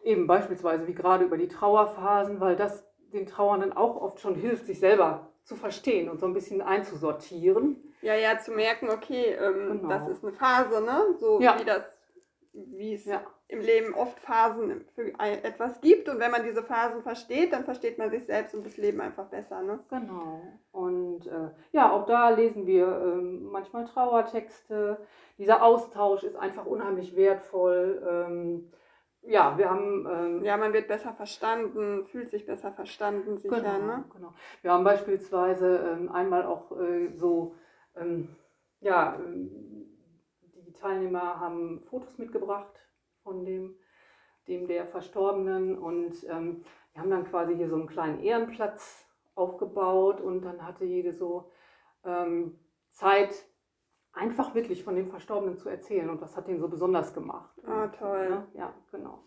eben 0.04 0.28
beispielsweise 0.28 0.86
wie 0.86 0.94
gerade 0.94 1.24
über 1.24 1.36
die 1.36 1.48
Trauerphasen, 1.48 2.38
weil 2.38 2.54
das 2.54 2.86
den 3.12 3.26
Trauernden 3.26 3.72
auch 3.72 3.96
oft 3.96 4.20
schon 4.20 4.36
hilft, 4.36 4.66
sich 4.66 4.78
selber 4.78 5.32
zu 5.46 5.54
verstehen 5.54 6.10
und 6.10 6.18
so 6.18 6.26
ein 6.26 6.34
bisschen 6.34 6.60
einzusortieren. 6.60 7.76
Ja, 8.02 8.14
ja, 8.14 8.36
zu 8.38 8.50
merken, 8.50 8.90
okay, 8.90 9.36
ähm, 9.40 9.80
genau. 9.80 9.88
das 9.88 10.08
ist 10.08 10.24
eine 10.24 10.32
Phase, 10.32 10.82
ne? 10.82 11.14
So 11.20 11.40
ja. 11.40 11.58
wie 11.58 11.64
das, 11.64 11.82
wie 12.52 12.94
es 12.94 13.04
ja. 13.04 13.22
im 13.46 13.60
Leben 13.60 13.94
oft 13.94 14.18
Phasen 14.18 14.84
für 14.96 15.12
etwas 15.18 15.80
gibt. 15.80 16.08
Und 16.08 16.18
wenn 16.18 16.32
man 16.32 16.42
diese 16.42 16.64
Phasen 16.64 17.02
versteht, 17.02 17.52
dann 17.52 17.64
versteht 17.64 17.96
man 17.96 18.10
sich 18.10 18.26
selbst 18.26 18.56
und 18.56 18.66
das 18.66 18.76
Leben 18.76 19.00
einfach 19.00 19.26
besser, 19.26 19.62
ne? 19.62 19.78
Genau. 19.88 20.42
Und 20.72 21.28
äh, 21.28 21.50
ja, 21.70 21.92
auch 21.92 22.06
da 22.06 22.30
lesen 22.30 22.66
wir 22.66 22.86
ähm, 22.86 23.44
manchmal 23.44 23.84
Trauertexte. 23.84 24.98
Dieser 25.38 25.62
Austausch 25.62 26.24
ist 26.24 26.36
einfach 26.36 26.66
unheimlich 26.66 27.14
wertvoll. 27.14 28.02
Ähm, 28.04 28.72
ja, 29.26 29.58
wir 29.58 29.70
haben. 29.70 30.06
Ähm, 30.10 30.44
ja, 30.44 30.56
man 30.56 30.72
wird 30.72 30.88
besser 30.88 31.12
verstanden, 31.12 32.04
fühlt 32.04 32.30
sich 32.30 32.46
besser 32.46 32.72
verstanden, 32.72 33.36
sicher. 33.36 33.60
Genau, 33.60 33.78
ne? 33.78 34.04
genau. 34.12 34.34
Wir 34.62 34.72
haben 34.72 34.84
beispielsweise 34.84 35.78
ähm, 35.78 36.10
einmal 36.10 36.44
auch 36.46 36.72
äh, 36.78 37.12
so, 37.14 37.54
ähm, 37.96 38.36
ja, 38.80 39.16
ähm, 39.16 39.50
die 40.66 40.72
Teilnehmer 40.72 41.40
haben 41.40 41.82
Fotos 41.90 42.18
mitgebracht 42.18 42.74
von 43.22 43.44
dem, 43.44 43.76
dem 44.48 44.68
der 44.68 44.86
Verstorbenen 44.86 45.76
und 45.76 46.24
ähm, 46.28 46.64
wir 46.92 47.02
haben 47.02 47.10
dann 47.10 47.28
quasi 47.28 47.56
hier 47.56 47.68
so 47.68 47.76
einen 47.76 47.88
kleinen 47.88 48.20
Ehrenplatz 48.20 49.06
aufgebaut 49.34 50.20
und 50.20 50.42
dann 50.42 50.66
hatte 50.66 50.84
jede 50.84 51.12
so 51.12 51.50
ähm, 52.04 52.58
Zeit, 52.90 53.44
einfach 54.16 54.54
wirklich 54.54 54.82
von 54.82 54.96
dem 54.96 55.06
Verstorbenen 55.06 55.58
zu 55.58 55.68
erzählen. 55.68 56.10
Und 56.10 56.22
das 56.22 56.36
hat 56.36 56.48
ihn 56.48 56.58
so 56.58 56.68
besonders 56.68 57.14
gemacht. 57.14 57.54
Ah, 57.66 57.88
toll. 57.88 58.44
Ja, 58.54 58.60
ja 58.60 58.74
genau. 58.90 59.24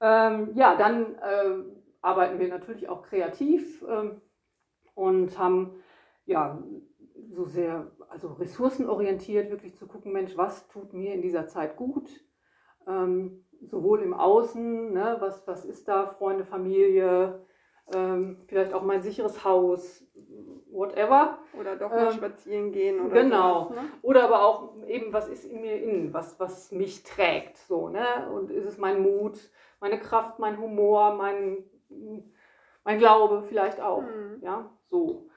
Ähm, 0.00 0.50
ja, 0.54 0.76
dann 0.76 1.14
äh, 1.16 1.64
arbeiten 2.00 2.38
wir 2.38 2.48
natürlich 2.48 2.88
auch 2.88 3.02
kreativ 3.02 3.84
ähm, 3.88 4.20
und 4.94 5.38
haben 5.38 5.82
ja 6.26 6.62
so 7.30 7.44
sehr, 7.44 7.90
also 8.08 8.32
ressourcenorientiert 8.34 9.50
wirklich 9.50 9.76
zu 9.76 9.86
gucken, 9.86 10.12
Mensch, 10.12 10.36
was 10.36 10.68
tut 10.68 10.92
mir 10.92 11.14
in 11.14 11.22
dieser 11.22 11.46
Zeit 11.46 11.76
gut? 11.76 12.08
Ähm, 12.86 13.44
sowohl 13.62 14.00
im 14.02 14.14
Außen, 14.14 14.92
ne, 14.92 15.16
was, 15.20 15.46
was 15.46 15.64
ist 15.64 15.88
da, 15.88 16.06
Freunde, 16.06 16.44
Familie, 16.44 17.44
ähm, 17.94 18.42
vielleicht 18.46 18.72
auch 18.74 18.82
mein 18.82 19.02
sicheres 19.02 19.44
Haus, 19.44 20.06
whatever. 20.74 21.38
Oder 21.58 21.76
doch 21.76 21.90
mal 21.90 22.08
ähm, 22.08 22.12
spazieren 22.12 22.72
gehen 22.72 23.00
oder 23.00 23.22
Genau. 23.22 23.64
Sowas, 23.64 23.76
ne? 23.76 23.88
Oder 24.02 24.24
aber 24.24 24.44
auch 24.44 24.86
eben, 24.86 25.12
was 25.12 25.28
ist 25.28 25.44
in 25.44 25.60
mir 25.60 25.80
innen, 25.82 26.12
was, 26.12 26.38
was 26.40 26.72
mich 26.72 27.02
trägt. 27.02 27.56
So, 27.58 27.88
ne? 27.88 28.28
Und 28.34 28.50
ist 28.50 28.66
es 28.66 28.76
mein 28.76 29.00
Mut, 29.00 29.38
meine 29.80 29.98
Kraft, 29.98 30.38
mein 30.38 30.58
Humor, 30.58 31.14
mein, 31.14 31.58
mein 32.84 32.98
Glaube 32.98 33.42
vielleicht 33.42 33.80
auch. 33.80 34.02
Mhm. 34.02 34.38
Ja, 34.42 34.70
so. 34.90 35.28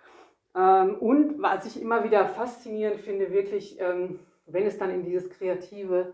Ähm, 0.55 0.95
und 0.99 1.41
was 1.41 1.65
ich 1.65 1.81
immer 1.81 2.03
wieder 2.03 2.25
faszinierend 2.25 2.99
finde, 2.99 3.31
wirklich, 3.31 3.79
ähm, 3.79 4.19
wenn 4.47 4.65
es 4.65 4.77
dann 4.77 4.89
in 4.89 5.03
dieses 5.03 5.29
kreative 5.29 6.13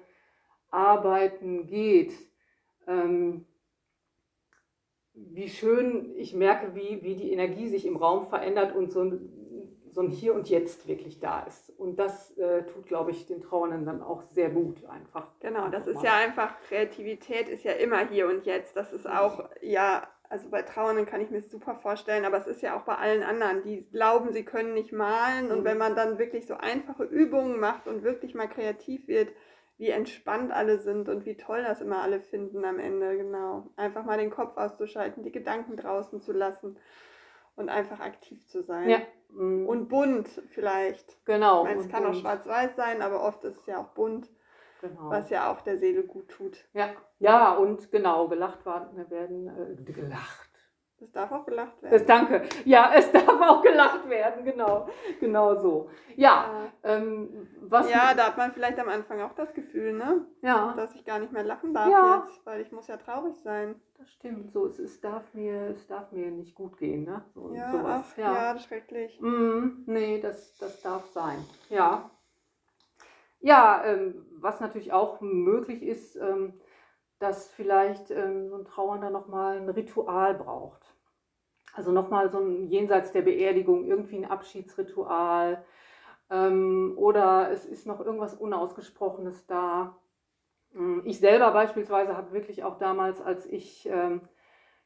Arbeiten 0.70 1.66
geht, 1.68 2.14
ähm, 2.88 3.46
wie 5.14 5.50
schön 5.50 6.14
ich 6.16 6.34
merke, 6.34 6.76
wie, 6.76 7.04
wie 7.04 7.16
die 7.16 7.32
Energie 7.32 7.68
sich 7.68 7.86
im 7.86 7.98
Raum 7.98 8.28
verändert 8.28 8.76
und 8.76 8.92
so 8.92 9.02
ein, 9.02 9.30
so 9.92 10.02
ein 10.02 10.10
Hier 10.10 10.34
und 10.34 10.50
Jetzt 10.50 10.88
wirklich 10.88 11.20
da 11.20 11.44
ist. 11.44 11.70
Und 11.78 12.00
das 12.00 12.36
äh, 12.38 12.64
tut, 12.64 12.88
glaube 12.88 13.12
ich, 13.12 13.28
den 13.28 13.42
Trauernden 13.42 13.86
dann 13.86 14.02
auch 14.02 14.24
sehr 14.24 14.50
gut 14.50 14.84
einfach. 14.86 15.28
Genau, 15.40 15.68
das 15.70 15.86
ist 15.86 16.02
ja 16.02 16.16
einfach, 16.16 16.60
Kreativität 16.68 17.48
ist 17.48 17.64
ja 17.64 17.74
immer 17.74 18.08
hier 18.08 18.28
und 18.28 18.46
jetzt. 18.46 18.76
Das 18.76 18.92
ist 18.92 19.08
auch, 19.08 19.50
ja, 19.62 20.08
also 20.30 20.50
bei 20.50 20.64
Trauernden 20.64 21.06
kann 21.06 21.22
ich 21.22 21.30
mir 21.30 21.44
super 21.44 21.76
vorstellen, 21.76 22.26
aber 22.26 22.38
es 22.38 22.48
ist 22.48 22.64
ja 22.64 22.76
auch 22.76 22.82
bei 22.82 22.96
allen 22.96 23.22
anderen, 23.22 23.62
die 23.62 23.88
glauben, 23.92 24.34
sie 24.34 24.44
können 24.44 24.74
nicht 24.74 24.92
malen. 24.92 25.52
Und 25.52 25.60
mhm. 25.60 25.66
wenn 25.66 25.78
man 25.78 25.96
dann 25.96 26.18
wirklich 26.18 26.48
so 26.48 26.56
einfache 26.56 27.04
Übungen 27.04 27.60
macht 27.60 27.88
und 27.88 28.04
wirklich 28.04 28.34
mal 28.34 28.48
kreativ 28.48 29.08
wird, 29.08 29.30
wie 29.78 29.90
entspannt 29.90 30.52
alle 30.52 30.80
sind 30.80 31.10
und 31.10 31.26
wie 31.26 31.36
toll 31.36 31.64
das 31.64 31.82
immer 31.82 32.02
alle 32.02 32.20
finden 32.20 32.64
am 32.64 32.80
Ende, 32.80 33.18
genau. 33.18 33.72
Einfach 33.76 34.04
mal 34.06 34.18
den 34.18 34.30
Kopf 34.30 34.58
auszuschalten, 34.58 35.24
die 35.24 35.32
Gedanken 35.32 35.78
draußen 35.78 36.22
zu 36.22 36.32
lassen 36.32 36.78
und 37.56 37.70
einfach 37.70 38.00
aktiv 38.00 38.48
zu 38.48 38.62
sein. 38.62 38.90
Ja. 38.90 39.00
Mhm. 39.30 39.68
Und 39.68 39.90
bunt 39.90 40.28
vielleicht. 40.50 41.26
Genau. 41.26 41.64
Ich 41.64 41.70
meine, 41.70 41.82
es 41.82 41.90
kann 41.90 42.04
bunt. 42.04 42.16
auch 42.16 42.20
schwarz-weiß 42.20 42.76
sein, 42.76 43.02
aber 43.02 43.24
oft 43.24 43.44
ist 43.44 43.62
es 43.62 43.66
ja 43.66 43.80
auch 43.80 43.90
bunt. 43.90 44.30
Genau. 44.82 45.10
Was 45.10 45.30
ja 45.30 45.50
auch 45.50 45.62
der 45.62 45.78
Seele 45.78 46.04
gut 46.04 46.28
tut. 46.30 46.58
Ja, 46.74 46.90
ja 47.20 47.54
und 47.54 47.90
genau, 47.90 48.28
gelacht 48.28 48.66
werden, 48.66 49.48
äh, 49.48 49.92
gelacht 49.92 50.43
es 51.04 51.12
darf 51.12 51.32
auch 51.32 51.46
gelacht 51.46 51.82
werden. 51.82 51.94
Das, 51.94 52.06
danke. 52.06 52.44
Ja, 52.66 52.92
es 52.96 53.12
darf 53.12 53.42
auch 53.42 53.62
gelacht 53.62 54.10
werden, 54.10 54.44
genau. 54.44 54.88
Genau 55.20 55.56
so. 55.56 55.90
Ja, 56.16 56.70
ja. 56.84 56.96
Ähm, 56.96 57.48
was. 57.62 57.90
Ja, 57.90 58.14
da 58.14 58.28
hat 58.28 58.38
man 58.38 58.52
vielleicht 58.52 58.80
am 58.80 58.90
Anfang 58.90 59.22
auch 59.22 59.34
das 59.34 59.54
Gefühl, 59.54 59.94
ne? 59.94 60.26
Ja. 60.42 60.74
Dass 60.76 60.94
ich 60.96 61.06
gar 61.06 61.20
nicht 61.20 61.32
mehr 61.32 61.44
lachen 61.44 61.74
darf 61.74 61.90
ja. 61.90 62.24
jetzt, 62.26 62.46
weil 62.46 62.62
ich 62.62 62.72
muss 62.72 62.88
ja 62.88 62.98
traurig 62.98 63.36
sein. 63.44 63.76
Das 63.98 64.12
stimmt. 64.12 64.52
So, 64.52 64.66
es, 64.66 64.80
es, 64.80 65.00
darf, 65.02 65.34
mir, 65.34 65.70
es 65.70 65.88
darf 65.88 66.12
mir 66.12 66.30
nicht 66.32 66.56
gut 66.56 66.78
gehen, 66.78 67.04
ne? 67.06 67.24
So, 67.34 67.54
ja, 67.54 67.72
sowas. 67.72 68.06
Ach, 68.12 68.18
ja. 68.18 68.34
ja, 68.34 68.60
schrecklich. 68.60 69.20
Mm, 69.22 69.84
nee, 69.86 70.20
das, 70.20 70.58
das 70.58 70.82
darf 70.82 71.06
sein. 71.12 71.38
Ja. 71.70 72.10
Ja, 73.40 73.84
ähm, 73.86 74.26
was 74.40 74.62
natürlich 74.62 74.94
auch 74.94 75.20
möglich 75.20 75.84
ist, 75.84 76.16
ähm, 76.16 76.54
dass 77.20 77.50
vielleicht 77.50 78.12
ähm, 78.12 78.50
so 78.50 78.58
ein 78.58 78.66
Trauernder 78.66 79.10
nochmal 79.10 79.58
ein 79.58 79.70
Ritual 79.70 80.34
braucht. 80.34 80.93
Also 81.74 81.92
nochmal 81.92 82.30
so 82.30 82.40
ein 82.40 82.68
jenseits 82.68 83.12
der 83.12 83.24
Beerdigung, 83.24 83.86
irgendwie 83.86 84.18
ein 84.18 84.30
Abschiedsritual 84.30 85.64
ähm, 86.30 86.94
oder 86.98 87.52
es 87.52 87.66
ist 87.66 87.88
noch 87.88 88.00
irgendwas 88.00 88.36
Unausgesprochenes 88.36 89.46
da. 89.48 89.98
Hm, 90.74 91.02
ich 91.06 91.20
selber 91.20 91.52
beispielsweise 91.52 92.16
habe 92.16 92.34
wirklich 92.34 92.64
auch 92.64 92.78
damals, 92.78 93.22
als 93.22 93.46
ich 93.46 93.88
ähm, 93.90 94.22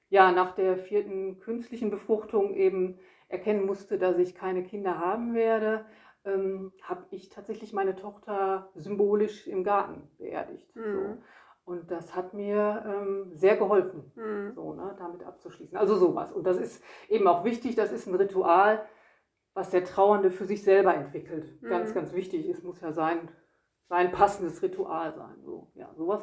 ja 0.10 0.32
nach 0.32 0.56
der 0.56 0.78
vierten 0.78 1.40
künstlichen 1.40 1.92
Befruchtung 1.92 2.54
eben 2.54 3.00
erkennen 3.30 3.66
musste, 3.66 3.98
dass 3.98 4.18
ich 4.18 4.36
keine 4.36 4.64
Kinder 4.64 5.00
haben 5.00 5.34
werde, 5.34 5.86
ähm, 6.26 6.72
habe 6.82 7.06
ich 7.12 7.30
tatsächlich 7.30 7.74
meine 7.74 7.96
Tochter 7.96 8.70
symbolisch 8.76 9.48
im 9.48 9.64
Garten 9.64 10.10
beerdigt. 10.18 10.74
Mhm. 10.76 10.94
So. 10.94 11.18
Und 11.68 11.92
das 11.92 12.16
hat 12.16 12.34
mir 12.34 12.82
ähm, 12.88 13.32
sehr 13.34 13.58
geholfen, 13.58 14.10
mhm. 14.16 14.54
so, 14.54 14.74
ne, 14.74 14.96
damit 14.98 15.22
abzuschließen. 15.22 15.78
Also 15.78 15.98
sowas. 15.98 16.32
Und 16.32 16.46
das 16.46 16.56
ist 16.56 16.82
eben 17.10 17.28
auch 17.28 17.44
wichtig, 17.44 17.76
das 17.76 17.92
ist 17.92 18.08
ein 18.08 18.16
Ritual, 18.16 18.88
was 19.54 19.72
der 19.72 19.84
Trauernde 19.84 20.32
für 20.32 20.46
sich 20.46 20.64
selber 20.64 20.96
entwickelt. 20.96 21.62
Mhm. 21.62 21.68
Ganz, 21.68 21.94
ganz 21.94 22.14
wichtig. 22.14 22.48
Es 22.48 22.64
muss 22.64 22.80
ja 22.80 22.94
sein, 22.94 23.28
sein 23.90 24.14
passendes 24.14 24.64
Ritual 24.64 25.14
sein. 25.14 25.42
So, 25.44 25.70
ja, 25.74 25.94
sowas. 25.98 26.22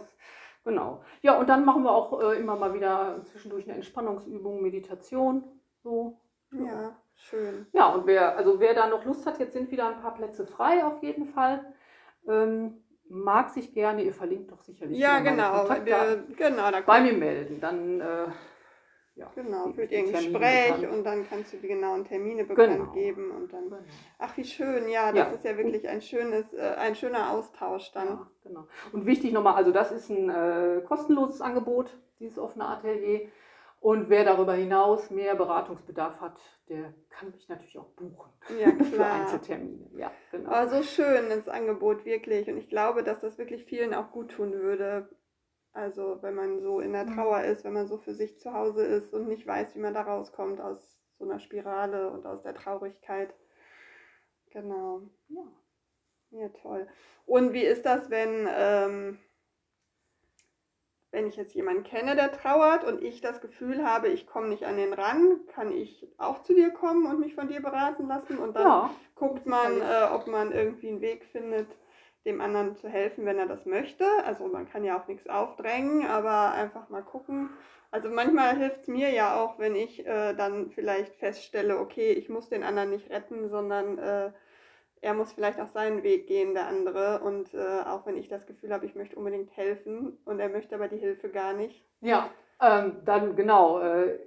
Genau. 0.65 1.05
Ja, 1.21 1.39
und 1.39 1.51
dann 1.51 1.67
machen 1.67 1.83
wir 1.83 1.93
auch 1.93 2.23
äh, 2.23 2.41
immer 2.41 2.57
mal 2.57 2.73
wieder 2.73 3.23
zwischendurch 3.25 3.65
eine 3.65 3.75
Entspannungsübung, 3.75 4.63
Meditation. 4.63 5.45
So. 5.83 6.23
Ja, 6.53 6.97
schön. 7.13 7.67
Ja, 7.75 7.93
und 7.93 8.07
wer, 8.07 8.39
also 8.39 8.61
wer 8.61 8.73
da 8.73 8.89
noch 8.89 9.05
Lust 9.05 9.27
hat, 9.27 9.39
jetzt 9.39 9.53
sind 9.53 9.71
wieder 9.71 9.89
ein 9.89 10.01
paar 10.01 10.15
Plätze 10.15 10.47
frei 10.47 10.87
auf 10.87 11.03
jeden 11.03 11.27
Fall. 11.27 11.75
Ähm, 12.27 12.83
mag 13.15 13.51
sich 13.51 13.73
gerne, 13.73 14.03
ihr 14.03 14.13
verlinkt 14.13 14.51
doch 14.51 14.61
sicherlich. 14.61 14.99
Ja, 14.99 15.21
genau. 15.21 15.69
Wir, 15.85 16.25
genau 16.37 16.71
bei 16.85 17.01
mir 17.01 17.13
melden. 17.13 17.61
Dann 17.61 18.01
äh, 18.01 18.27
ja, 19.17 19.31
genau, 19.35 19.71
führt 19.73 19.93
ihr 19.93 20.01
ein 20.01 20.11
Gespräch 20.11 20.75
bekannt. 20.75 20.93
und 20.93 21.05
dann 21.05 21.29
kannst 21.29 21.53
du 21.53 21.59
die 21.59 21.69
genauen 21.69 22.05
Termine 22.05 22.45
bekannt 22.45 22.77
genau. 22.79 22.93
geben 22.93 23.31
und 23.31 23.53
dann. 23.53 23.65
Genau. 23.71 23.79
Ach, 24.19 24.37
wie 24.37 24.45
schön, 24.45 24.89
ja, 24.89 25.13
das 25.13 25.29
ja. 25.29 25.35
ist 25.35 25.45
ja 25.45 25.57
wirklich 25.57 25.89
ein 25.89 26.03
schönes, 26.03 26.53
äh, 26.53 26.75
ein 26.77 26.97
schöner 26.97 27.31
Austausch 27.31 27.93
dann. 27.93 28.09
Ja, 28.09 28.27
genau. 28.43 28.67
Und 28.93 29.07
wichtig 29.07 29.33
nochmal, 29.33 29.55
also 29.55 29.71
das 29.71 29.93
ist 29.93 30.11
ein 30.11 30.29
äh, 30.31 30.83
kostenloses 30.85 31.41
Angebot, 31.41 31.97
dieses 32.19 32.39
offene 32.39 32.67
Atelier. 32.67 33.29
Und 33.85 34.09
wer 34.09 34.25
darüber 34.25 34.55
hinaus 34.55 35.11
mehr 35.11 35.35
Beratungsbedarf 35.35 36.19
hat, 36.19 36.41
der 36.71 36.95
kann 37.11 37.33
mich 37.33 37.47
natürlich 37.51 37.77
auch 37.77 37.91
buchen 37.91 38.33
ja, 38.59 38.71
klar. 38.73 38.87
für 38.87 39.05
Einzeltermine. 39.05 39.91
Ja, 39.99 40.11
genau. 40.31 40.49
Aber 40.49 40.69
so 40.69 40.83
schön 40.83 41.29
das 41.29 41.51
Angebot 41.51 42.07
wirklich. 42.07 42.49
Und 42.49 42.57
ich 42.57 42.71
glaube, 42.71 43.03
dass 43.03 43.21
das 43.21 43.37
wirklich 43.37 43.67
vielen 43.67 43.93
auch 43.93 44.11
gut 44.11 44.31
tun 44.31 44.55
würde. 44.55 45.11
Also 45.73 46.23
wenn 46.23 46.35
man 46.35 46.63
so 46.63 46.81
in 46.81 46.95
der 46.95 47.05
mhm. 47.05 47.15
Trauer 47.15 47.43
ist, 47.43 47.63
wenn 47.65 47.75
man 47.75 47.87
so 47.87 47.99
für 47.99 48.15
sich 48.15 48.41
zu 48.41 48.55
Hause 48.55 48.87
ist 48.87 49.13
und 49.13 49.29
nicht 49.29 49.47
weiß, 49.47 49.75
wie 49.75 49.81
man 49.81 49.93
da 49.93 50.01
rauskommt 50.01 50.63
aus 50.63 50.99
so 51.19 51.27
einer 51.27 51.39
Spirale 51.39 52.11
und 52.11 52.25
aus 52.25 52.41
der 52.41 52.55
Traurigkeit. 52.55 53.35
Genau. 54.51 55.03
Ja. 55.29 55.43
Ja, 56.31 56.49
toll. 56.63 56.89
Und 57.27 57.53
wie 57.53 57.65
ist 57.65 57.85
das, 57.85 58.09
wenn 58.09 58.49
ähm, 58.51 59.19
wenn 61.15 61.29
ich 61.29 61.37
jetzt 61.37 61.55
jemanden 61.55 61.85
kenne, 61.85 62.17
der 62.17 62.33
trauert 62.33 62.85
und 62.85 63.03
ich 63.03 63.21
das 63.21 63.41
Gefühl 63.41 63.87
habe, 63.87 64.09
ich 64.09 64.27
komme 64.27 64.49
nicht 64.49 64.65
an 64.65 64.77
den 64.77 64.93
ran, 64.93 65.39
kann 65.55 65.73
ich 65.73 66.07
auch 66.19 66.43
zu 66.43 66.55
dir 66.55 66.71
kommen 66.71 67.07
und 67.07 67.21
mich 67.21 67.35
von 67.35 67.49
dir 67.49 67.63
beraten 67.63 68.09
lassen 68.09 68.39
und 68.39 68.57
dann 68.57 68.67
ja, 68.67 68.91
guckt 69.15 69.47
man, 69.47 69.81
äh, 69.81 70.09
ob 70.13 70.27
man 70.27 70.53
irgendwie 70.53 70.89
einen 70.89 71.01
Weg 71.01 71.25
findet, 71.31 71.69
dem 72.27 72.41
anderen 72.41 72.75
zu 72.77 72.89
helfen, 72.89 73.27
wenn 73.27 73.39
er 73.39 73.47
das 73.47 73.65
möchte. 73.65 74.05
Also 74.27 74.49
man 74.49 74.69
kann 74.69 74.85
ja 74.85 74.99
auch 74.99 75.07
nichts 75.07 75.29
aufdrängen, 75.29 76.07
aber 76.07 76.53
einfach 76.53 76.89
mal 76.89 77.03
gucken. 77.03 77.51
Also 77.93 78.09
manchmal 78.09 78.57
hilft 78.57 78.83
es 78.83 78.89
mir 78.89 79.11
ja 79.11 79.41
auch, 79.41 79.59
wenn 79.61 79.77
ich 79.77 80.05
äh, 80.05 80.35
dann 80.35 80.71
vielleicht 80.71 81.15
feststelle, 81.15 81.79
okay, 81.79 82.11
ich 82.13 82.29
muss 82.29 82.49
den 82.49 82.65
anderen 82.65 82.91
nicht 82.91 83.09
retten, 83.09 83.49
sondern 83.51 83.99
äh, 83.99 84.33
er 85.05 85.13
muss 85.13 85.33
vielleicht 85.33 85.61
auch 85.61 85.69
seinen 85.69 86.03
Weg 86.03 86.27
gehen, 86.27 86.55
der 86.55 86.67
andere. 86.67 87.21
Und 87.21 87.53
äh, 87.53 87.83
auch 87.87 88.07
wenn 88.07 88.17
ich 88.17 88.29
das 88.29 88.47
Gefühl 88.47 88.73
habe, 88.73 88.87
ich 88.87 88.95
möchte 88.95 89.17
unbedingt 89.17 89.55
helfen 89.55 90.19
und 90.25 90.41
er 90.41 90.49
möchte 90.49 90.75
aber 90.75 90.89
die 90.89 90.97
Hilfe 90.97 91.29
gar 91.29 91.53
nicht. 91.53 91.85
Ja, 92.01 92.31
ähm, 92.61 93.03
dann 93.05 93.37
genau, 93.37 93.81
äh, 93.81 94.19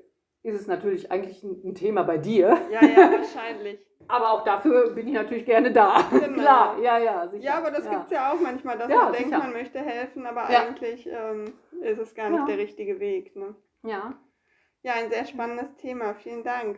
ist 0.44 0.62
es 0.62 0.68
natürlich 0.68 1.12
eigentlich 1.12 1.44
ein, 1.44 1.74
Thema 1.74 2.04
bei 2.04 2.20
dir. 2.20 2.56
Ja, 2.70 2.86
ja, 2.86 3.12
wahrscheinlich. 3.12 3.80
aber 4.08 4.32
auch 4.32 4.44
dafür 4.44 4.92
bin 4.92 5.08
ich 5.08 5.14
natürlich 5.16 5.46
gerne 5.46 5.72
da. 5.72 6.08
Genau. 6.12 6.34
Klar, 6.42 6.80
ja, 6.80 7.00
ja, 7.00 7.28
sicher. 7.28 7.44
Ja, 7.44 7.58
aber 7.58 7.72
das 7.72 7.86
ja. 7.86 7.92
gibt 7.92 8.06
es 8.06 8.12
ja 8.12 8.32
auch 8.32 8.40
manchmal, 8.40 8.78
dass 8.78 8.90
ja, 8.90 9.04
man 9.04 9.14
denkt, 9.14 9.32
man 9.32 9.54
möchte 9.54 9.80
helfen, 9.80 10.28
aber 10.28 10.50
ja. 10.52 10.62
eigentlich 10.62 11.10
ähm, 11.12 11.54
ist 11.82 12.00
es 12.00 12.14
gar 12.14 12.30
nicht 12.30 12.48
der 12.48 12.60
richtige 12.60 13.00
Weg. 13.00 13.36
Ne? 13.36 13.56
Ja. 13.84 14.14
Ja, 14.84 14.94
ein 14.94 15.10
sehr 15.10 15.26
spannendes 15.26 15.76
Thema. 15.78 16.14
Vielen 16.14 16.44
Dank, 16.44 16.78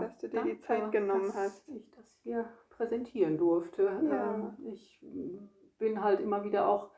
dass 0.00 0.16
du 0.16 0.28
dir 0.28 0.42
die 0.42 0.58
Zeit 0.58 0.90
genommen 0.90 1.32
hast. 1.34 1.68
Ich 1.68 1.90
das 1.90 2.06
hier 2.22 2.48
präsentieren 2.76 3.38
durfte. 3.38 3.84
Ja. 3.84 4.34
Ähm, 4.34 4.56
ich 4.66 5.04
bin 5.78 6.02
halt 6.02 6.20
immer 6.20 6.44
wieder 6.44 6.68
auch 6.68 6.90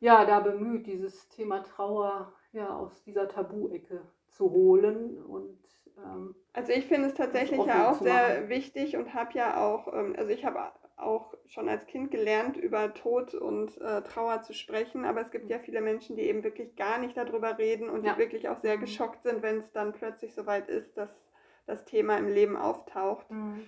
ja, 0.00 0.24
da 0.24 0.40
bemüht, 0.40 0.86
dieses 0.86 1.28
Thema 1.28 1.62
Trauer 1.62 2.32
ja, 2.52 2.76
aus 2.76 3.02
dieser 3.02 3.28
Tabu-Ecke 3.28 4.02
zu 4.28 4.50
holen. 4.50 5.22
Und, 5.24 5.58
ähm, 5.98 6.34
also 6.52 6.72
ich 6.72 6.86
finde 6.86 7.08
es 7.08 7.14
tatsächlich 7.14 7.64
ja 7.64 7.90
auch 7.90 8.00
sehr 8.00 8.48
wichtig 8.48 8.96
und 8.96 9.14
habe 9.14 9.32
ja 9.34 9.64
auch, 9.64 9.92
ähm, 9.92 10.14
also 10.16 10.30
ich 10.30 10.44
habe 10.44 10.72
auch 10.96 11.34
schon 11.46 11.68
als 11.68 11.86
Kind 11.86 12.10
gelernt, 12.10 12.56
über 12.56 12.92
Tod 12.92 13.34
und 13.34 13.80
äh, 13.80 14.02
Trauer 14.02 14.42
zu 14.42 14.52
sprechen, 14.52 15.04
aber 15.04 15.20
es 15.20 15.30
gibt 15.30 15.48
ja 15.48 15.58
viele 15.58 15.80
Menschen, 15.80 16.16
die 16.16 16.22
eben 16.22 16.42
wirklich 16.42 16.74
gar 16.74 16.98
nicht 16.98 17.16
darüber 17.16 17.56
reden 17.56 17.88
und 17.88 18.04
ja. 18.04 18.14
die 18.14 18.18
wirklich 18.18 18.48
auch 18.48 18.58
sehr 18.58 18.76
mhm. 18.76 18.80
geschockt 18.80 19.22
sind, 19.22 19.42
wenn 19.42 19.58
es 19.58 19.72
dann 19.72 19.92
plötzlich 19.92 20.34
soweit 20.34 20.68
ist, 20.68 20.96
dass 20.96 21.28
das 21.66 21.84
Thema 21.84 22.16
im 22.18 22.28
Leben 22.28 22.56
auftaucht. 22.56 23.30
Mhm. 23.30 23.66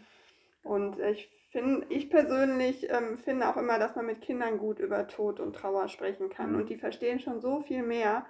Und 0.62 0.98
ich 0.98 1.30
finde, 1.50 1.86
ich 1.88 2.10
persönlich 2.10 2.88
ähm, 2.90 3.18
finde 3.18 3.48
auch 3.48 3.56
immer, 3.56 3.78
dass 3.78 3.96
man 3.96 4.06
mit 4.06 4.20
Kindern 4.20 4.58
gut 4.58 4.78
über 4.78 5.08
Tod 5.08 5.40
und 5.40 5.56
Trauer 5.56 5.88
sprechen 5.88 6.30
kann. 6.30 6.52
Mhm. 6.52 6.60
Und 6.60 6.70
die 6.70 6.76
verstehen 6.76 7.20
schon 7.20 7.40
so 7.40 7.60
viel 7.60 7.82
mehr. 7.82 8.26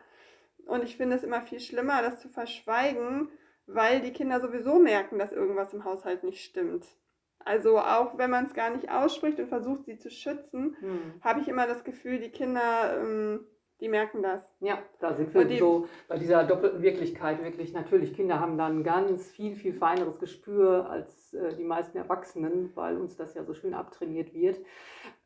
Und 0.66 0.84
ich 0.84 0.96
finde 0.96 1.16
es 1.16 1.24
immer 1.24 1.42
viel 1.42 1.60
schlimmer, 1.60 2.02
das 2.02 2.20
zu 2.20 2.28
verschweigen, 2.28 3.28
weil 3.66 4.00
die 4.00 4.12
Kinder 4.12 4.40
sowieso 4.40 4.78
merken, 4.78 5.18
dass 5.18 5.32
irgendwas 5.32 5.72
im 5.74 5.84
Haushalt 5.84 6.24
nicht 6.24 6.44
stimmt. 6.44 6.86
Also 7.44 7.78
auch 7.78 8.18
wenn 8.18 8.30
man 8.30 8.46
es 8.46 8.54
gar 8.54 8.70
nicht 8.70 8.90
ausspricht 8.90 9.38
und 9.38 9.48
versucht, 9.48 9.86
sie 9.86 9.98
zu 9.98 10.10
schützen, 10.10 10.76
mhm. 10.80 11.14
habe 11.22 11.40
ich 11.40 11.48
immer 11.48 11.66
das 11.66 11.84
Gefühl, 11.84 12.18
die 12.18 12.30
Kinder 12.30 13.00
ähm, 13.00 13.46
die 13.80 13.88
merken 13.88 14.22
das. 14.22 14.42
Ja, 14.60 14.78
da 14.98 15.14
sind 15.14 15.32
wir 15.32 15.58
so 15.58 15.88
bei 16.06 16.18
dieser 16.18 16.44
doppelten 16.44 16.82
Wirklichkeit 16.82 17.42
wirklich. 17.42 17.72
Natürlich, 17.72 18.14
Kinder 18.14 18.38
haben 18.38 18.58
dann 18.58 18.84
ganz 18.84 19.30
viel, 19.30 19.56
viel 19.56 19.72
feineres 19.72 20.18
Gespür 20.18 20.88
als 20.90 21.32
äh, 21.32 21.54
die 21.56 21.64
meisten 21.64 21.96
Erwachsenen, 21.96 22.70
weil 22.74 22.98
uns 22.98 23.16
das 23.16 23.34
ja 23.34 23.44
so 23.44 23.54
schön 23.54 23.72
abtrainiert 23.72 24.34
wird. 24.34 24.58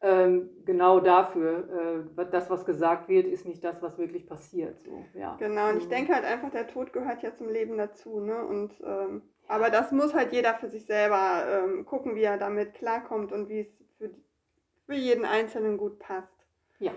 Ähm, 0.00 0.50
genau 0.64 1.00
dafür, 1.00 2.04
äh, 2.16 2.26
das, 2.30 2.48
was 2.48 2.64
gesagt 2.64 3.08
wird, 3.08 3.26
ist 3.26 3.46
nicht 3.46 3.64
das, 3.64 3.82
was 3.82 3.98
wirklich 3.98 4.26
passiert. 4.26 4.80
So, 4.84 5.04
ja. 5.14 5.36
Genau, 5.38 5.70
und 5.70 5.78
ich 5.78 5.86
mhm. 5.86 5.90
denke 5.90 6.14
halt 6.14 6.24
einfach, 6.24 6.50
der 6.50 6.68
Tod 6.68 6.92
gehört 6.92 7.22
ja 7.22 7.34
zum 7.34 7.48
Leben 7.48 7.76
dazu. 7.76 8.20
Ne? 8.20 8.44
Und, 8.44 8.72
ähm, 8.84 9.22
aber 9.48 9.70
das 9.70 9.90
muss 9.90 10.14
halt 10.14 10.32
jeder 10.32 10.54
für 10.54 10.68
sich 10.68 10.86
selber 10.86 11.44
ähm, 11.48 11.84
gucken, 11.84 12.14
wie 12.14 12.22
er 12.22 12.38
damit 12.38 12.74
klarkommt 12.74 13.32
und 13.32 13.48
wie 13.48 13.60
es 13.60 13.84
für, 13.98 14.10
für 14.86 14.94
jeden 14.94 15.24
Einzelnen 15.24 15.76
gut 15.76 15.98
passt. 15.98 16.32
Ja. 16.78 16.92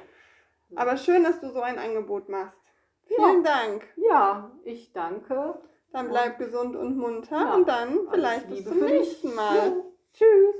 Aber 0.75 0.97
schön, 0.97 1.23
dass 1.23 1.39
du 1.39 1.49
so 1.51 1.61
ein 1.61 1.79
Angebot 1.79 2.29
machst. 2.29 2.61
Vielen 3.05 3.43
ja. 3.43 3.51
Dank. 3.51 3.83
Ja, 3.95 4.51
ich 4.63 4.91
danke. 4.91 5.61
Dann 5.91 6.09
bleib 6.09 6.37
und 6.39 6.45
gesund 6.45 6.75
und 6.75 6.97
munter 6.97 7.39
ja, 7.39 7.55
und 7.55 7.67
dann 7.67 7.99
vielleicht 8.11 8.49
bis 8.49 8.65
zum 8.65 8.79
nächsten 8.79 9.33
Mal. 9.33 9.55
Ja. 9.55 9.73
Tschüss. 10.13 10.55